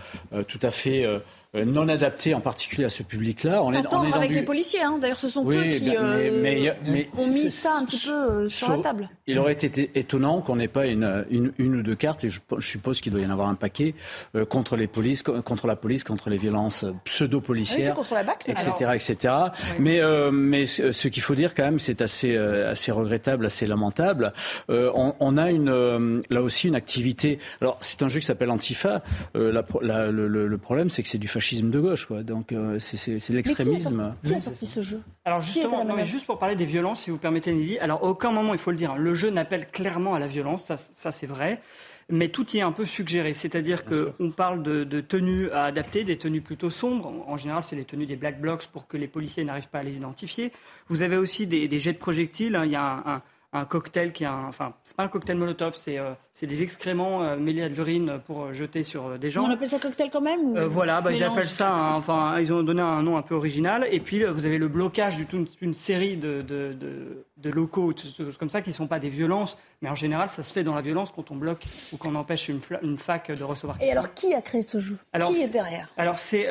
[0.47, 1.05] tout à fait
[1.54, 3.64] non adapté en particulier à ce public-là.
[3.64, 4.38] On est, on est avec du...
[4.38, 4.98] les policiers, hein.
[5.00, 8.08] d'ailleurs ce sont oui, eux qui mais, euh, mais, mais, ont mis ça un petit
[8.08, 9.10] peu euh, sur, sur, la table.
[9.26, 12.39] Il aurait été étonnant qu'on n'ait pas une, une, une, ou deux cartes, et je,
[12.58, 13.95] je suppose qu'il doit y en avoir un paquet,
[14.36, 18.72] euh, contre, les polices, contre la police, contre les violences pseudo-policières, oui, la BAC, etc.
[18.80, 18.93] Alors...
[18.93, 19.16] etc.
[19.24, 19.76] Oui.
[19.80, 24.34] Mais, euh, mais ce qu'il faut dire quand même, c'est assez, assez regrettable, assez lamentable.
[24.70, 27.39] On, on, a une, là aussi une activité.
[27.62, 29.04] Alors c'est un jeu qui s'appelle Antifa.
[29.36, 32.24] La, la, le, le, problème, c'est que c'est du fascisme de gauche, quoi.
[32.24, 34.16] Donc euh, c'est l'extrémisme.
[34.24, 35.02] Qui, qui, a sorti ce jeu?
[35.26, 37.80] Alors justement, non, mais juste pour parler des violences, si vous permettez, Nelly.
[37.80, 40.66] Alors à aucun moment, il faut le dire, le jeu n'appelle clairement à la violence,
[40.66, 41.62] ça, ça c'est vrai.
[42.10, 46.06] Mais tout y est un peu suggéré, c'est-à-dire qu'on parle de, de, tenues à adapter,
[46.06, 47.12] des tenues plutôt sombres.
[47.28, 49.84] En général, c'est les tenues des black blocs pour que les policiers n'arrivent pas à
[49.84, 50.54] les identifier.
[50.88, 52.58] Vous avez aussi des, des jets de projectiles.
[52.64, 53.22] Il y a un, un
[53.54, 56.64] un cocktail qui a un, enfin c'est pas un cocktail molotov c'est euh, c'est des
[56.64, 59.45] excréments euh, mêlés à de l'urine pour euh, jeter sur des gens.
[59.45, 60.70] On appelle ça cocktail quand même ou...
[60.70, 63.88] voilà bah, ils appellent ça enfin ils ont donné un nom un peu original.
[63.89, 68.00] Et puis vous avez le blocage d'une une série de, de, de, de locaux de
[68.00, 69.58] choses comme ça qui sont pas des violences.
[69.82, 72.50] Mais en général ça se fait dans la violence quand on bloque ou qu'on empêche
[72.50, 73.82] une, une, fac de recevoir.
[73.82, 74.98] Et alors qui a créé ce jeu?
[75.14, 75.88] Alors, qui est derrière?
[75.95, 76.50] alors c'est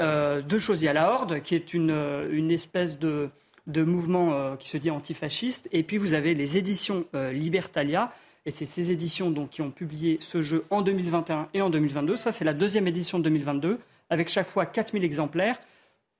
[0.49, 0.81] deux choses.
[0.81, 1.95] Il y a la Horde qui est une,
[2.31, 3.29] une espèce de
[3.67, 5.69] de mouvement euh, qui se dit antifasciste.
[5.73, 8.13] Et puis vous avez les éditions euh, Libertalia.
[8.45, 12.17] Et c'est ces éditions donc, qui ont publié ce jeu en 2021 et en 2022.
[12.17, 15.59] Ça, c'est la deuxième édition de 2022, avec chaque fois 4000 exemplaires.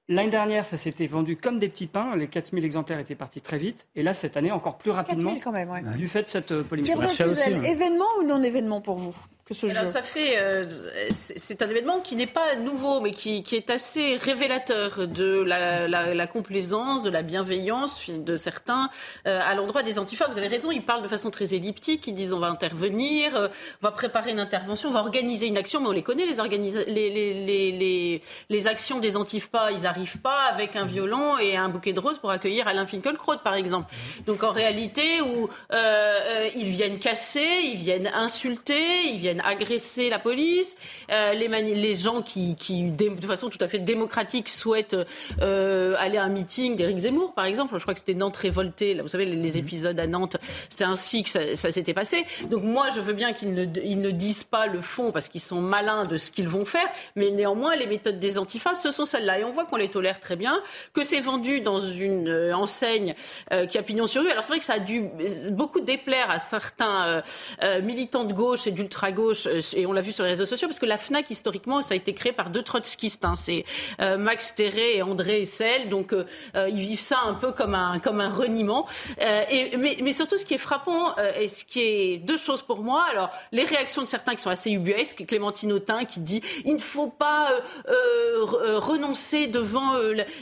[0.09, 2.17] L'année dernière, ça s'était vendu comme des petits pains.
[2.17, 3.87] Les 4000 exemplaires étaient partis très vite.
[3.95, 5.83] Et là, cette année, encore plus rapidement, quand même, ouais.
[5.97, 6.93] du fait de cette euh, polémique.
[6.93, 9.17] Gabriel événement ou non événement pour vous?
[9.47, 10.67] Que ce Alors, jeu ça fait, euh,
[11.13, 15.87] c'est un événement qui n'est pas nouveau, mais qui, qui, est assez révélateur de la,
[15.87, 18.91] la, la, complaisance, de la bienveillance de certains
[19.29, 20.27] euh, à l'endroit des antifas.
[20.27, 23.47] Vous avez raison, ils parlent de façon très elliptique, ils disent on va intervenir, euh,
[23.83, 26.35] on va préparer une intervention, on va organiser une action, mais on les connaît, les,
[26.35, 31.69] les, les, les, les, actions des antifas, ils n'arrivent pas avec un violon et un
[31.69, 33.95] bouquet de roses pour accueillir Alain Finkielkraut, par exemple.
[34.27, 40.19] Donc en réalité, où ils viennent casser, ils viennent insulter, ils viennent viennent agresser la
[40.19, 40.77] police,
[41.09, 44.97] les, les, gens qui, qui, de façon tout à fait démocratique, souhaitent
[45.41, 47.75] aller à un meeting d'Éric Zemmour, par exemple.
[47.77, 48.95] Je crois que c'était Nantes révoltée.
[48.95, 49.57] Là, vous savez, les, mhm.
[49.57, 50.37] épisodes à Nantes,
[50.69, 52.25] c'était ainsi que ça, ça s'était passé.
[52.51, 55.41] Donc moi, je veux bien qu'ils ne, ils ne disent pas le fond parce qu'ils
[55.41, 59.05] sont malins de ce qu'ils vont faire, mais néanmoins, les méthodes des antifas, ce sont
[59.05, 59.41] celles-là.
[59.41, 60.61] Et on voit qu'on les tolère très bien,
[60.93, 63.15] que c'est vendu dans une euh, enseigne
[63.53, 64.31] euh, qui a pignon sur rue.
[64.31, 65.05] Alors c'est vrai que ça a dû
[65.51, 67.23] beaucoup déplaire à certains
[67.63, 69.26] euh, militants de gauche et d'ultra-gauche,
[69.75, 71.97] et on l'a vu sur les réseaux sociaux, parce que la FNAC, historiquement, ça a
[71.97, 73.25] été créé par deux trotskistes.
[73.25, 73.35] Hein.
[73.35, 73.65] C'est
[73.99, 75.89] Max Terré et André Essel.
[75.89, 76.15] Donc
[76.55, 78.87] ils vivent ça un peu comme un, comme un reniement.
[79.19, 82.83] et, mais, mais, surtout, ce qui est frappant, et ce qui est deux choses pour
[82.83, 86.75] moi, alors les réactions de certains qui sont assez ubuesques, Clémentine Autain qui dit il
[86.75, 87.51] ne faut pas
[87.87, 89.95] renoncer devant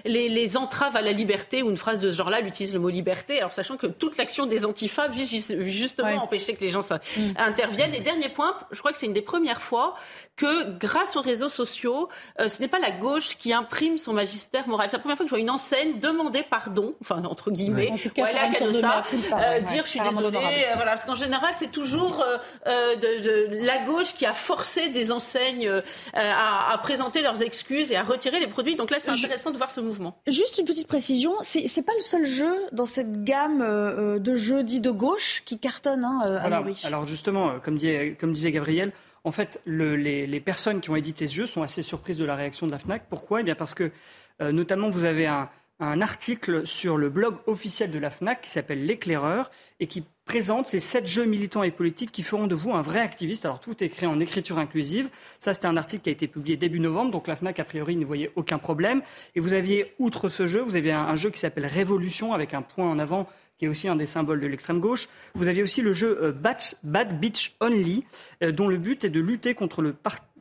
[0.05, 2.80] les, les entraves à la liberté, ou une phrase de ce genre-là, elle utilise le
[2.80, 6.70] mot liberté, alors sachant que toute l'action des antifas vise justement à empêcher que les
[6.70, 7.20] gens mm.
[7.37, 7.95] interviennent.
[7.95, 9.95] Et dernier point, je crois que c'est une des premières fois
[10.37, 12.09] que grâce aux réseaux sociaux,
[12.41, 14.89] euh, ce n'est pas la gauche qui imprime son magistère moral.
[14.91, 18.12] C'est la première fois que je vois une enseigne demander pardon, enfin entre guillemets, ouais.
[18.18, 21.70] ou aller à Canossa, euh, dire je suis désolée, euh, voilà, parce qu'en général c'est
[21.70, 22.25] toujours
[22.66, 25.70] de, de, la gauche qui a forcé des enseignes
[26.14, 28.77] à, à, présenter leurs excuses et à retirer les produits.
[28.77, 30.18] Donc là c'est intéressant de voir ce mouvement.
[30.27, 34.64] Juste une petite précision, c'est c'est pas le seul jeu dans cette gamme de jeux
[34.64, 36.64] dits de gauche qui cartonne hein, à voilà.
[36.85, 38.64] Alors justement, comme disait, comme disait Gabriel,
[39.25, 42.67] en fait, les, personnes qui ont édité ce jeu sont assez surprises de la réaction
[42.67, 43.09] de la FNAC.
[43.09, 43.41] Pourquoi?
[43.41, 43.91] Eh bien parce que,
[44.43, 45.49] euh, notamment, vous avez un,
[45.81, 49.51] article sur le blog officiel de la FNAC qui s'appelle L'éclaireur
[49.81, 53.01] et qui présente ces sept jeux militants et politiques qui feront de vous un vrai
[53.01, 53.45] activiste.
[53.45, 55.11] Alors tout est écrit en écriture inclusive.
[55.41, 57.97] Ça, c'était un article qui a été publié début novembre, donc la FNAC, a priori,
[57.97, 59.03] ne voyait aucun problème.
[59.35, 62.62] Et vous aviez, outre ce jeu, vous aviez un jeu qui s'appelle Révolution avec un
[62.62, 63.29] point en avant
[63.65, 65.09] qui est aussi un des symboles de l'extrême gauche.
[65.35, 68.05] Vous aviez aussi le jeu euh, Bad Beach Only,
[68.43, 69.95] euh, dont le but est de lutter contre le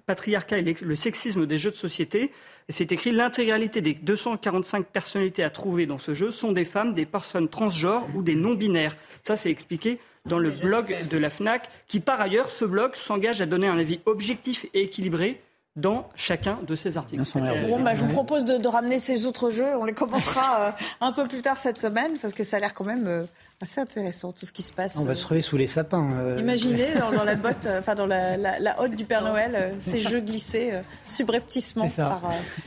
[0.06, 2.32] patriarcat et le sexisme des jeux de société.
[2.68, 7.06] C'est écrit l'intégralité des 245 personnalités à trouver dans ce jeu sont des femmes, des
[7.06, 8.98] personnes transgenres ou des non-binaires.
[9.24, 13.40] Ça, c'est expliqué dans le blog de la FNAC, qui par ailleurs, ce blog s'engage
[13.40, 15.42] à donner un avis objectif et équilibré
[15.76, 17.24] dans chacun de ces articles.
[17.68, 19.76] Bon, bah, je vous propose de, de, ramener ces autres jeux.
[19.80, 20.72] On les commentera euh,
[21.02, 23.26] un peu plus tard cette semaine parce que ça a l'air quand même euh,
[23.66, 24.97] c'est intéressant tout ce qui se passe.
[24.97, 26.11] On va se trouver sous les sapins.
[26.14, 26.38] Euh.
[26.39, 29.99] Imaginez dans, la botte, euh, enfin dans la, la, hotte du Père Noël, euh, ces
[29.99, 30.74] jeux glissés
[31.07, 32.22] subrepticement par.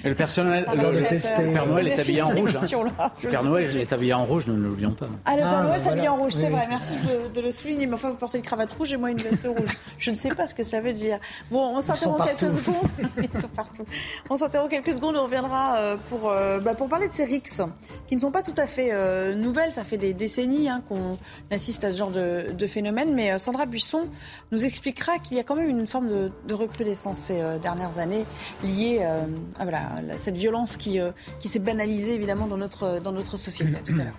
[0.05, 2.57] le personnel, le, Père Noël est habillé en rouge.
[2.57, 3.11] Hein.
[3.22, 5.07] Le Père Noël est habillé en rouge, ne l'oublions pas.
[5.24, 6.66] Ah, le Père ah, Noël est habillé en rouge, c'est vrai.
[6.68, 6.94] Merci
[7.34, 7.86] de, le souligner.
[7.86, 9.76] Mais enfin, vous portez une cravate rouge et moi une veste rouge.
[9.99, 11.18] Je ne sais pas ce que ça veut dire.
[11.51, 12.76] Bon, on s'interrompt quelques secondes.
[13.32, 13.84] Ils sont partout.
[14.30, 15.16] On s'interrompt quelques secondes.
[15.16, 16.32] On reviendra pour
[16.62, 17.62] bah, pour parler de ces rixes
[18.07, 19.72] qui ne sont pas tout à fait nouvelles.
[19.72, 21.18] Ça fait des décennies hein, qu'on
[21.51, 23.14] assiste à ce genre de, phénomène.
[23.14, 24.09] Mais euh, Sandra Buisson
[24.53, 28.24] nous expliquera qu'il y a quand même une forme de, recrudescence ces euh, dernières années
[28.64, 29.26] liée euh,
[29.59, 30.99] à, voilà, cette violence qui,
[31.41, 33.76] qui s'est banalisée évidemment dans notre, dans notre société.
[33.84, 34.18] Tout à l'heure.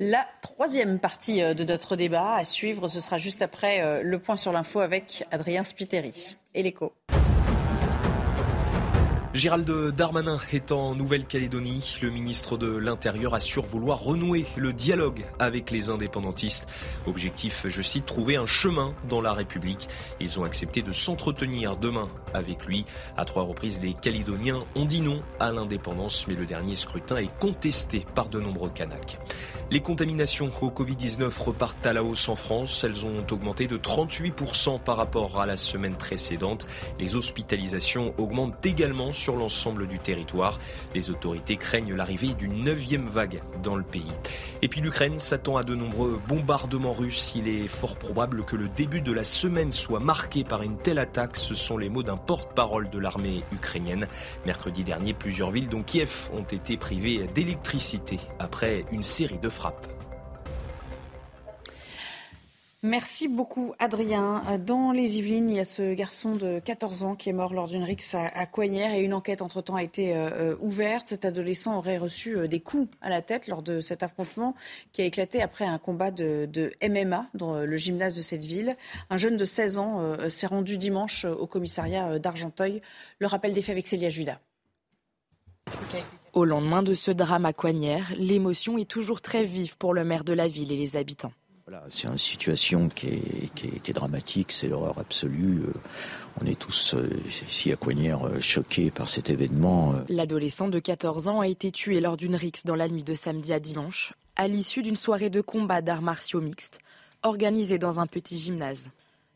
[0.00, 4.50] La troisième partie de notre débat à suivre, ce sera juste après le point sur
[4.50, 6.92] l'info avec Adrien Spiteri et l'écho.
[9.34, 9.66] Gérald
[9.96, 11.98] Darmanin est en Nouvelle-Calédonie.
[12.02, 16.66] Le ministre de l'Intérieur assure vouloir renouer le dialogue avec les indépendantistes.
[17.06, 19.88] Objectif, je cite, trouver un chemin dans la République.
[20.20, 22.84] Ils ont accepté de s'entretenir demain avec lui.
[23.16, 27.38] À trois reprises, les Calédoniens ont dit non à l'indépendance, mais le dernier scrutin est
[27.38, 29.18] contesté par de nombreux Kanaks.
[29.72, 32.84] Les contaminations au Covid-19 repartent à la hausse en France.
[32.84, 36.66] Elles ont augmenté de 38% par rapport à la semaine précédente.
[36.98, 40.58] Les hospitalisations augmentent également sur l'ensemble du territoire.
[40.94, 44.12] Les autorités craignent l'arrivée d'une neuvième vague dans le pays.
[44.60, 47.32] Et puis l'Ukraine s'attend à de nombreux bombardements russes.
[47.34, 50.98] Il est fort probable que le début de la semaine soit marqué par une telle
[50.98, 51.38] attaque.
[51.38, 54.06] Ce sont les mots d'un porte-parole de l'armée ukrainienne.
[54.44, 59.61] Mercredi dernier, plusieurs villes dont Kiev ont été privées d'électricité après une série de frappes.
[62.84, 64.42] Merci beaucoup, Adrien.
[64.58, 67.68] Dans les Yvelines, il y a ce garçon de 14 ans qui est mort lors
[67.68, 71.06] d'une rixe à, Coignères et une enquête entre-temps a été euh, euh, ouverte.
[71.06, 74.56] Cet adolescent aurait reçu euh, des coups à la tête lors de cet affrontement
[74.90, 78.76] qui a éclaté après un combat de, MMA dans le gymnase de cette ville.
[79.10, 82.82] Un jeune de 16 ans s'est rendu dimanche au commissariat d'Argenteuil.
[83.20, 84.40] Le rappel des faits avec Célia Judas.
[86.32, 90.24] Au lendemain de ce drame à Coignères, l'émotion est toujours très vive pour le maire
[90.24, 91.32] de la ville et les habitants
[91.88, 95.62] c'est une situation qui est, dramatique, c'est l'horreur absolue.
[95.62, 95.72] Euh,
[96.40, 99.94] on est tous euh, ici à Coignères euh, choqués par cet événement.
[100.08, 103.52] L'adolescent de 14 ans a été tué lors d'une rixe dans la nuit de samedi
[103.52, 106.78] à dimanche, à l'issue d'une soirée de combat d'arts martiaux mixtes.
[107.22, 108.90] organisé dans un petit gymnase.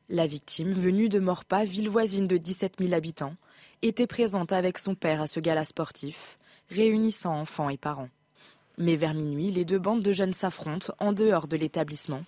[0.09, 3.35] La victime, venue de Morpa, ville voisine de 17 000 habitants,
[3.83, 6.39] était présente avec son père à ce gala sportif,
[6.71, 8.11] réunissant enfants et parents.
[8.79, 12.25] Mais vers minuit, les deux bandes de jeunes s'affrontent en dehors de l'établissement,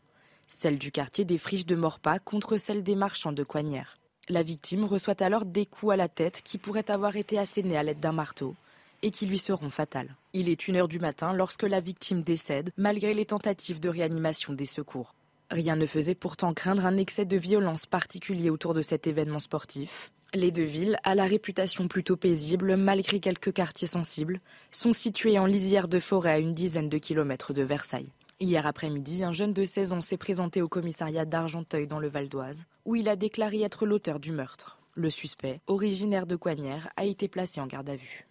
[0.47, 3.99] celle du quartier des Friches de Morpa contre celle des marchands de Coignères.
[4.29, 7.83] La victime reçoit alors des coups à la tête qui pourraient avoir été assénés à
[7.83, 8.55] l'aide d'un marteau
[9.03, 10.15] et qui lui seront fatales.
[10.33, 14.53] Il est une heure du matin lorsque la victime décède, malgré les tentatives de réanimation
[14.53, 15.15] des secours.
[15.51, 20.11] Rien ne faisait pourtant craindre un excès de violence particulier autour de cet événement sportif.
[20.35, 25.47] Les deux villes, à la réputation plutôt paisible malgré quelques quartiers sensibles, sont situées en
[25.47, 28.13] lisière de forêt à une dizaine de kilomètres de Versailles.
[28.39, 32.29] Hier après-midi, un jeune de 16 ans s'est présenté au commissariat d'Argenteuil dans le Val
[32.29, 34.79] d'Oise, où il a déclaré être l'auteur du meurtre.
[34.95, 38.29] Le suspect, originaire de Coignères, a été placé en garde à vue.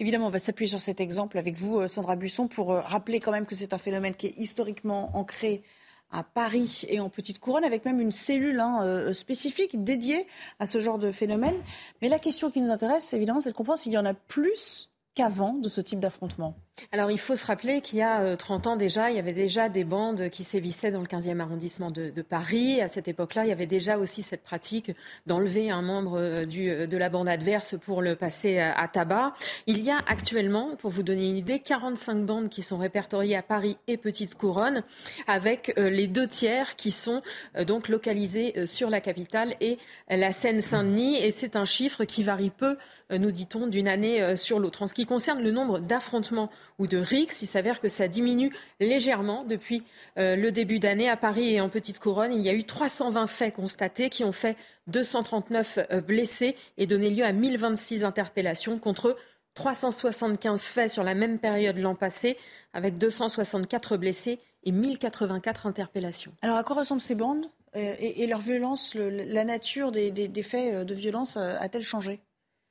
[0.00, 3.20] Évidemment, on va s'appuyer sur cet exemple avec vous, euh, Sandra Busson, pour euh, rappeler
[3.20, 5.62] quand même que c'est un phénomène qui est historiquement ancré
[6.10, 10.26] à Paris et en Petite Couronne, avec même une cellule hein, euh, spécifique dédiée
[10.58, 11.56] à ce genre de phénomène.
[12.00, 14.90] Mais la question qui nous intéresse, évidemment, c'est de comprendre s'il y en a plus
[15.14, 16.54] qu'avant de ce type d'affrontement
[16.92, 19.32] alors il faut se rappeler qu'il y a 30 euh, ans déjà, il y avait
[19.32, 22.80] déjà des bandes qui sévissaient dans le 15e arrondissement de, Paris.
[22.80, 24.90] À cette époque-là, il y avait déjà aussi cette pratique
[25.26, 29.32] d'enlever un membre euh, euh, de la bande adverse pour le passer à, tabac.
[29.66, 33.42] Il y a actuellement, pour vous donner une idée, 45 bandes qui sont répertoriées à
[33.42, 34.82] Paris et Petite Couronne,
[35.26, 37.22] avec les deux tiers qui sont
[37.66, 39.78] donc localisés sur la capitale et
[40.10, 41.16] la Seine-Saint-Denis.
[41.18, 42.76] Et c'est un chiffre qui varie peu,
[43.10, 44.82] nous dit-on, d'une année sur l'autre.
[44.82, 47.42] En ce qui concerne le nombre d'affrontements ou de RIX.
[47.42, 49.82] Il s'avère que ça diminue légèrement depuis
[50.18, 51.08] euh, le début d'année.
[51.08, 54.32] À Paris et en Petite Couronne, il y a eu 320 faits constatés qui ont
[54.32, 54.56] fait
[54.88, 59.16] 239 euh, blessés et donné lieu à 1026 interpellations contre
[59.54, 62.36] 375 faits sur la même période l'an passé,
[62.72, 66.32] avec 264 blessés et 1084 interpellations.
[66.42, 67.46] Alors à quoi ressemblent ces bandes
[67.76, 72.20] euh, et, leur violence, la nature des faits de violence a-t-elle changé?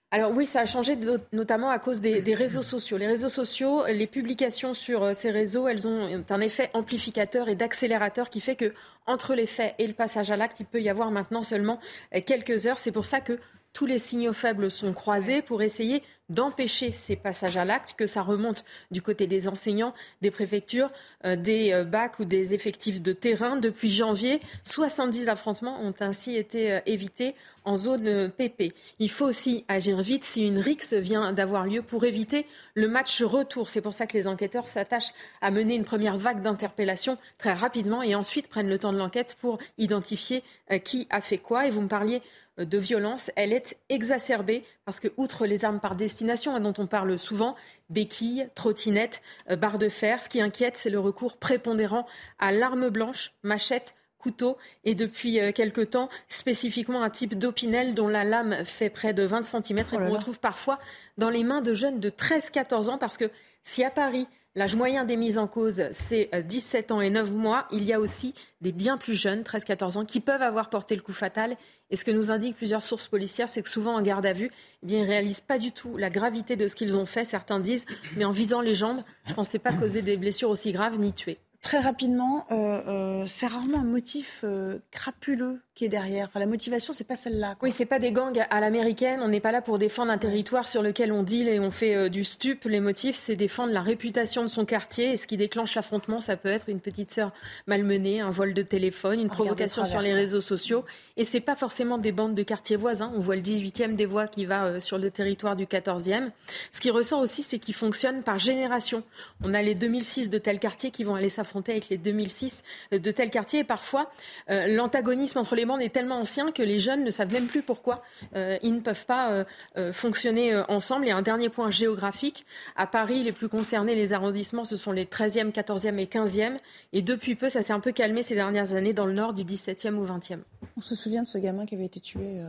[0.10, 0.98] Alors oui, ça a changé
[1.34, 2.98] notamment à cause des, réseaux sociaux.
[2.98, 7.56] Les réseaux sociaux, les publications sur euh, ces réseaux, elles ont un effet amplificateur et
[7.56, 8.74] d'accélérateur qui fait que
[9.06, 11.80] entre les faits et le passage à l'acte, il peut y avoir maintenant seulement
[12.16, 12.80] euh, quelques heures.
[12.80, 13.38] C'est pour ça que
[13.78, 18.24] tous les signaux faibles sont croisés pour essayer d'empêcher ces passages à l'acte, que ça
[18.24, 20.90] remonte du côté des enseignants, des préfectures,
[21.26, 23.56] euh, des euh, bacs ou des effectifs de terrain.
[23.56, 28.74] Depuis janvier, 70 affrontements ont ainsi été euh, évités en zone PP.
[28.98, 33.22] Il faut aussi agir vite si une rixe vient d'avoir lieu pour éviter le match
[33.22, 33.70] retour.
[33.70, 38.02] C'est pour ça que les enquêteurs s'attachent à mener une première vague d'interpellation très rapidement
[38.02, 40.44] et ensuite prennent le temps de l'enquête pour identifier
[40.86, 41.68] qui a fait quoi.
[41.68, 42.22] Et vous me parliez
[42.66, 46.88] de violence, elle est exacerbée parce que, outre les armes par destination hein, dont on
[46.88, 47.56] parle souvent,
[47.90, 52.08] béquilles, trottinettes, euh, barres de fer, ce qui inquiète, c'est le recours prépondérant
[52.40, 58.08] à l'arme blanche, machette, couteau et depuis euh, quelque temps spécifiquement un type d'opinel dont
[58.08, 60.80] la lame fait près de 20 cm et oh qu'on retrouve parfois
[61.18, 63.30] dans les mains de jeunes de 13-14 ans parce que
[63.64, 64.28] si à Paris
[64.58, 67.68] L'âge moyen des mises en cause, c'est 17 euh, ans et 9 mois.
[67.72, 71.04] Il y a aussi des bien plus jeunes, 13-14 ans, qui peuvent avoir porté le
[71.04, 71.58] coup fatal.
[71.92, 74.50] Et ce que nous indiquent plusieurs sources policières, c'est que souvent en garde à vue,
[74.82, 77.24] eh ils ne réalisent pas du tout la gravité de ce qu'ils ont fait.
[77.24, 77.86] Certains disent,
[78.16, 81.14] mais en visant les jambes, je ne pensais pas causer des blessures aussi graves ni
[81.14, 81.38] tuer.
[81.62, 84.44] Très rapidement, euh, euh, c'est rarement un motif
[84.90, 86.26] crapuleux qui est derrière.
[86.28, 87.56] Enfin, la motivation, c'est pas celle-là.
[87.62, 89.20] Oui, c'est pas des gangs à l'américaine.
[89.22, 92.10] On n'est pas là pour défendre un territoire sur lequel on deal et on fait
[92.10, 92.66] du stup.
[92.66, 95.12] Les motifs, c'est défendre la réputation de son quartier.
[95.12, 97.32] Et ce qui déclenche l'affrontement, ça peut être une petite sœur
[97.68, 100.84] malmenée, un vol de téléphone, une provocation sur les réseaux sociaux.
[101.16, 103.12] Et c'est pas forcément des bandes de quartiers voisins.
[103.16, 106.28] On voit le 18e des voies qui va sur le territoire du 14e.
[106.72, 109.04] Ce qui ressort aussi, c'est qu'ils fonctionnent par génération.
[109.44, 113.12] On a les 2006 de tel quartier qui vont aller s'affronter avec les 2006 de
[113.12, 113.60] tel quartier.
[113.60, 114.12] Et parfois,
[114.50, 117.62] euh, l'antagonisme entre les bandes est tellement ancien que les jeunes ne savent même plus
[117.62, 118.02] pourquoi
[118.36, 119.46] euh, ils ne peuvent pas
[119.78, 121.08] euh, fonctionner ensemble.
[121.08, 122.46] Et un dernier point géographique.
[122.76, 126.58] À Paris, les plus concernés, les arrondissements, ce sont les 13e, 14e et 15e.
[126.94, 129.44] Et depuis peu, ça s'est un peu calmé ces dernières années dans le nord du
[129.44, 130.40] 17e ou 20e.
[130.78, 132.42] On se souvient de ce gamin qui avait été tué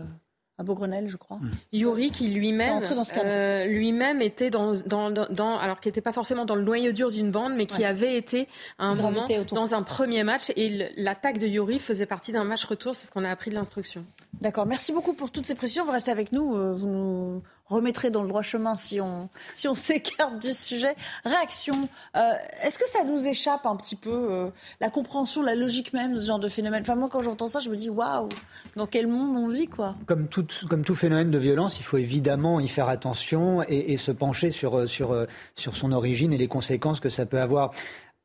[0.59, 1.37] à Beaugrenelle, je crois.
[1.37, 1.51] Mmh.
[1.73, 2.83] Yuri, qui lui-même,
[3.25, 7.11] euh, lui-même était dans, dans, dans, alors qui n'était pas forcément dans le noyau dur
[7.11, 8.49] d'une bande, mais qui avait été
[8.79, 10.51] à un moment dans un premier match.
[10.57, 12.97] Et l'attaque de Yuri faisait partie d'un match retour.
[12.97, 14.05] C'est ce qu'on a appris de l'instruction.
[14.41, 14.67] D'accord.
[14.67, 15.85] Merci beaucoup pour toutes ces précisions.
[15.85, 16.57] Vous restez avec nous.
[16.57, 20.97] Euh, vous nous remettrez dans le droit chemin si on, si on s'écarte du sujet.
[21.25, 21.89] Réaction.
[22.17, 24.51] Euh, est-ce que ça nous échappe un petit peu
[24.81, 26.83] la compréhension, la logique même de ce genre de phénomène?
[26.83, 28.29] Enfin, moi, quand j'entends ça, je me dis waouh,
[28.77, 29.95] dans quel monde on vit, quoi?
[30.07, 34.13] Comme tout comme tout phénomène de violence, il faut évidemment y faire attention et, se
[34.13, 37.73] pencher sur, sur, sur son origine et les conséquences que ça peut avoir.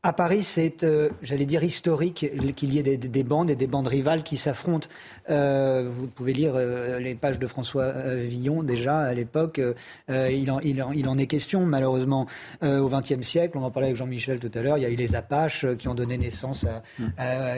[0.05, 3.87] À Paris, c'est, euh, j'allais dire, historique qu'il y ait des, bandes et des bandes
[3.87, 4.89] rivales qui s'affrontent.
[5.29, 9.61] Euh, vous pouvez lire euh, les pages de François Villon déjà à l'époque.
[10.09, 12.27] Il en, il, il, en, est question, malheureusement,
[12.61, 13.57] au XXe siècle.
[13.57, 14.77] On en parlait avec Jean-Michel tout à l'heure.
[14.77, 17.05] Il y a eu les Apaches qui ont donné naissance à, mm.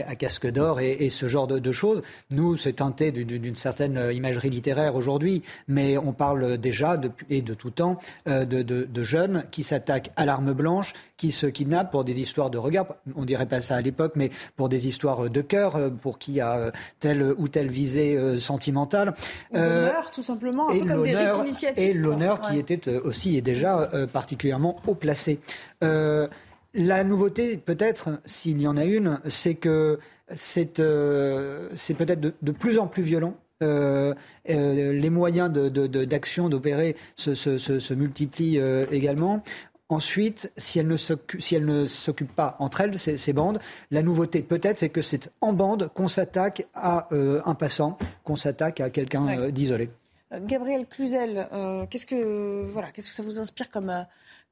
[0.07, 2.03] à, Casque d'Or et, et, ce genre de, de choses.
[2.29, 7.55] Nous, c'est teinté d'une certaine imagerie littéraire aujourd'hui, mais on parle déjà, de, et de
[7.55, 12.19] tout temps, de, de jeunes qui s'attaquent à l'arme blanche, qui se kidnappent pour des
[12.19, 12.88] histoires de regard.
[13.15, 16.41] On dirait pas ça à l'époque, mais pour des histoires de cœur, euh, pour qui
[16.41, 16.69] a euh,
[16.99, 19.13] telle ou telle visée euh, sentimentale.
[19.51, 21.89] Ou d'honneur, tout simplement, un peu comme des rites initiatiques.
[21.89, 25.39] Et l'honneur qui était aussi et déjà particulièrement haut placé.
[25.81, 29.99] la nouveauté, peut-être, s'il y en a une, c'est que
[30.31, 33.36] c'est peut-être de, plus en plus violent.
[33.61, 38.61] les moyens d'action, d'opérer se, multiplient
[38.91, 39.41] également.
[39.88, 43.59] Ensuite, si elles ne s'occupent pas entre elles, ces, bandes,
[43.91, 48.36] la nouveauté peut-être, c'est que c'est en bande qu'on s'attaque à euh, un passant, qu'on
[48.36, 49.91] s'attaque à quelqu'un euh, d'isolé.
[50.31, 51.47] Euh, Gabriel Cluzel,
[51.91, 54.05] qu'est-ce que voilà, qu'est-ce que ça vous inspire comme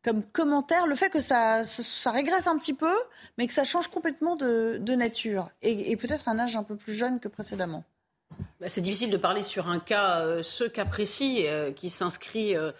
[0.04, 0.86] comme commentaire?
[0.86, 2.94] Le fait que ça, ça, régresse un petit peu,
[3.38, 7.20] mais que ça change complètement de, nature et peut-être un âge un peu plus jeune
[7.20, 7.84] que précédemment.
[8.64, 12.56] Bah, c'est difficile de parler sur un cas, euh, ce cas précis euh, qui s'inscrit
[12.56, 12.72] euh,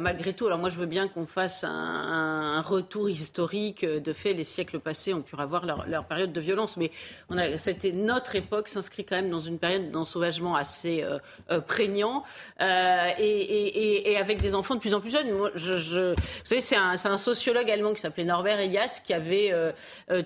[0.00, 0.46] malgré tout.
[0.46, 4.34] Alors moi, je veux bien qu'on fasse un, retour historique de fait.
[4.34, 6.90] Les siècles passés ont pu avoir leur, période de violence, mais
[7.28, 7.46] on a,
[7.94, 11.02] notre époque s'inscrit quand même dans une période d'ensauvagement assez
[11.66, 12.22] prégnant
[12.60, 15.30] et, avec des enfants de plus en plus jeunes.
[15.30, 15.58] Vous
[16.44, 19.54] savez, c'est un, sociologue allemand qui s'appelait Norbert Elias qui avait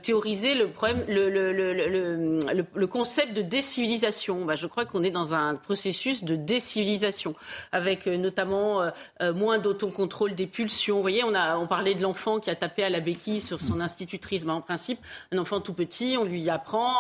[0.03, 4.45] théorisé le problème, le concept de décivilisation.
[4.45, 7.35] Bah, je crois qu'on est dans un processus de décivilisation,
[7.71, 8.91] avec euh, notamment euh,
[9.21, 10.97] euh, moins d'autocontrôle des pulsions.
[10.97, 13.61] Vous voyez, on, a, on parlait de l'enfant qui a tapé à la béquille sur
[13.61, 14.47] son institutrice.
[14.49, 15.01] en principe,
[15.33, 16.95] un enfant tout petit, on lui apprend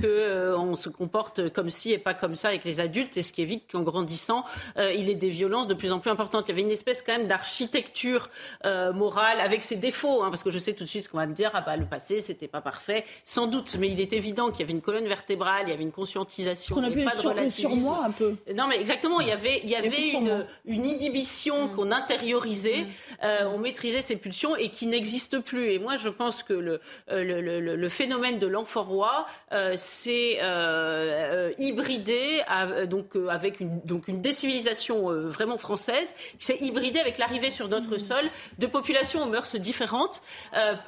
[0.00, 3.32] que on se comporte comme ci et pas comme ça avec les adultes, et ce
[3.32, 4.44] qui évite qu'en grandissant,
[4.76, 6.46] il ait des violences de plus en plus importantes.
[6.48, 8.30] Il y avait une espèce quand même d'architecture
[8.64, 11.26] morale avec ses défauts, hein, parce que je sais tout de suite ce qu'on va
[11.26, 11.50] me dire.
[11.52, 14.62] Ah bah le passé, c'était pas parfait, sans doute, mais il est évident qu'il y
[14.62, 16.74] avait une colonne vertébrale, il y avait une conscientisation
[17.10, 18.36] sur, le surmoi un peu.
[18.54, 19.20] Non, mais exactement.
[19.20, 21.72] Il y avait, il y avait une, une, inhibition mm.
[21.72, 23.24] qu'on intériorisait, mm.
[23.24, 25.72] euh, on maîtrisait ses pulsions et qui n'existe plus.
[25.72, 26.80] Et moi, je pense que le,
[27.10, 32.40] euh, le, le, le phénomène de l'enfant roi euh, s'est euh, hybridé
[32.88, 37.94] donc, avec une, donc une décivilisation vraiment française, qui s'est hybridé avec l'arrivée sur notre
[37.94, 37.98] mm.
[37.98, 38.24] sol
[38.58, 40.22] de populations aux mœurs différentes,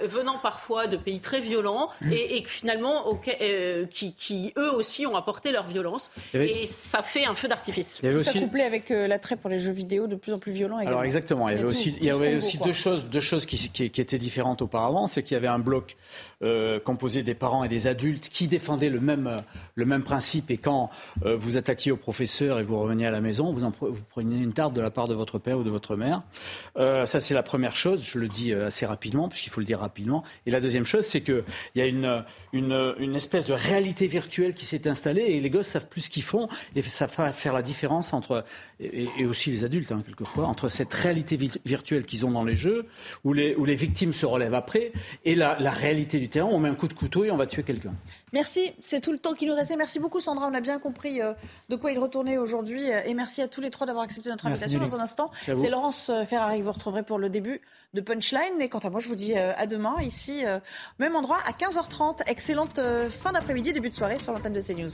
[0.00, 3.20] venant parfois de pays très violents et, et finalement
[3.90, 5.93] qui, qui, eux aussi, ont apporté leur violence.
[6.34, 7.98] Et ça fait un feu d'artifice.
[8.00, 8.24] Tout aussi...
[8.24, 10.78] ça couplé avec euh, l'attrait pour les jeux vidéo de plus en plus violents.
[10.78, 10.98] Également.
[10.98, 11.48] Alors exactement.
[11.48, 14.00] Il y avait aussi, il y avait aussi deux choses, deux choses qui, qui, qui
[14.00, 15.06] étaient différentes auparavant.
[15.06, 15.96] C'est qu'il y avait un bloc
[16.44, 19.38] euh, composé des parents et des adultes qui défendaient le même, euh,
[19.74, 20.50] le même principe.
[20.50, 20.90] Et quand
[21.24, 24.42] euh, vous attaquiez au professeur et vous reveniez à la maison, vous, en, vous preniez
[24.42, 26.22] une tarte de la part de votre père ou de votre mère.
[26.76, 28.04] Ça, c'est la première chose.
[28.04, 30.22] Je le dis assez rapidement, puisqu'il faut le dire rapidement.
[30.46, 34.54] Et la deuxième chose, c'est qu'il y a une, une, une, espèce de réalité virtuelle
[34.54, 37.52] qui s'est installée et les gosses savent plus ce qu'ils font et ça va faire
[37.52, 38.44] la différence entre,
[38.80, 42.56] et, et aussi les adultes, hein, quelquefois, entre cette réalité virtuelle qu'ils ont dans les
[42.56, 42.86] jeux,
[43.22, 44.92] où les, où les victimes se relèvent après,
[45.24, 47.46] et la, la réalité du terrain, on met un coup de couteau et on va
[47.46, 47.94] tuer quelqu'un.
[48.32, 49.76] Merci, c'est tout le temps qui nous restait.
[49.76, 51.32] Merci beaucoup Sandra, on a bien compris euh,
[51.68, 52.92] de quoi il retournait aujourd'hui.
[52.92, 54.80] Euh, et merci à tous les trois d'avoir accepté notre invitation.
[54.80, 57.60] Dans un instant, c'est Laurence euh, Ferrari que vous retrouverez pour le début
[57.94, 58.60] de Punchline.
[58.60, 60.42] Et quant à moi, je vous dis à demain, ici,
[60.98, 62.22] même endroit, à 15h30.
[62.26, 64.90] Excellente fin d'après-midi, début de soirée sur l'antenne de CNews.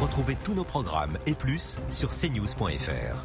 [0.00, 3.24] Retrouvez tous nos programmes et plus sur cnews.fr.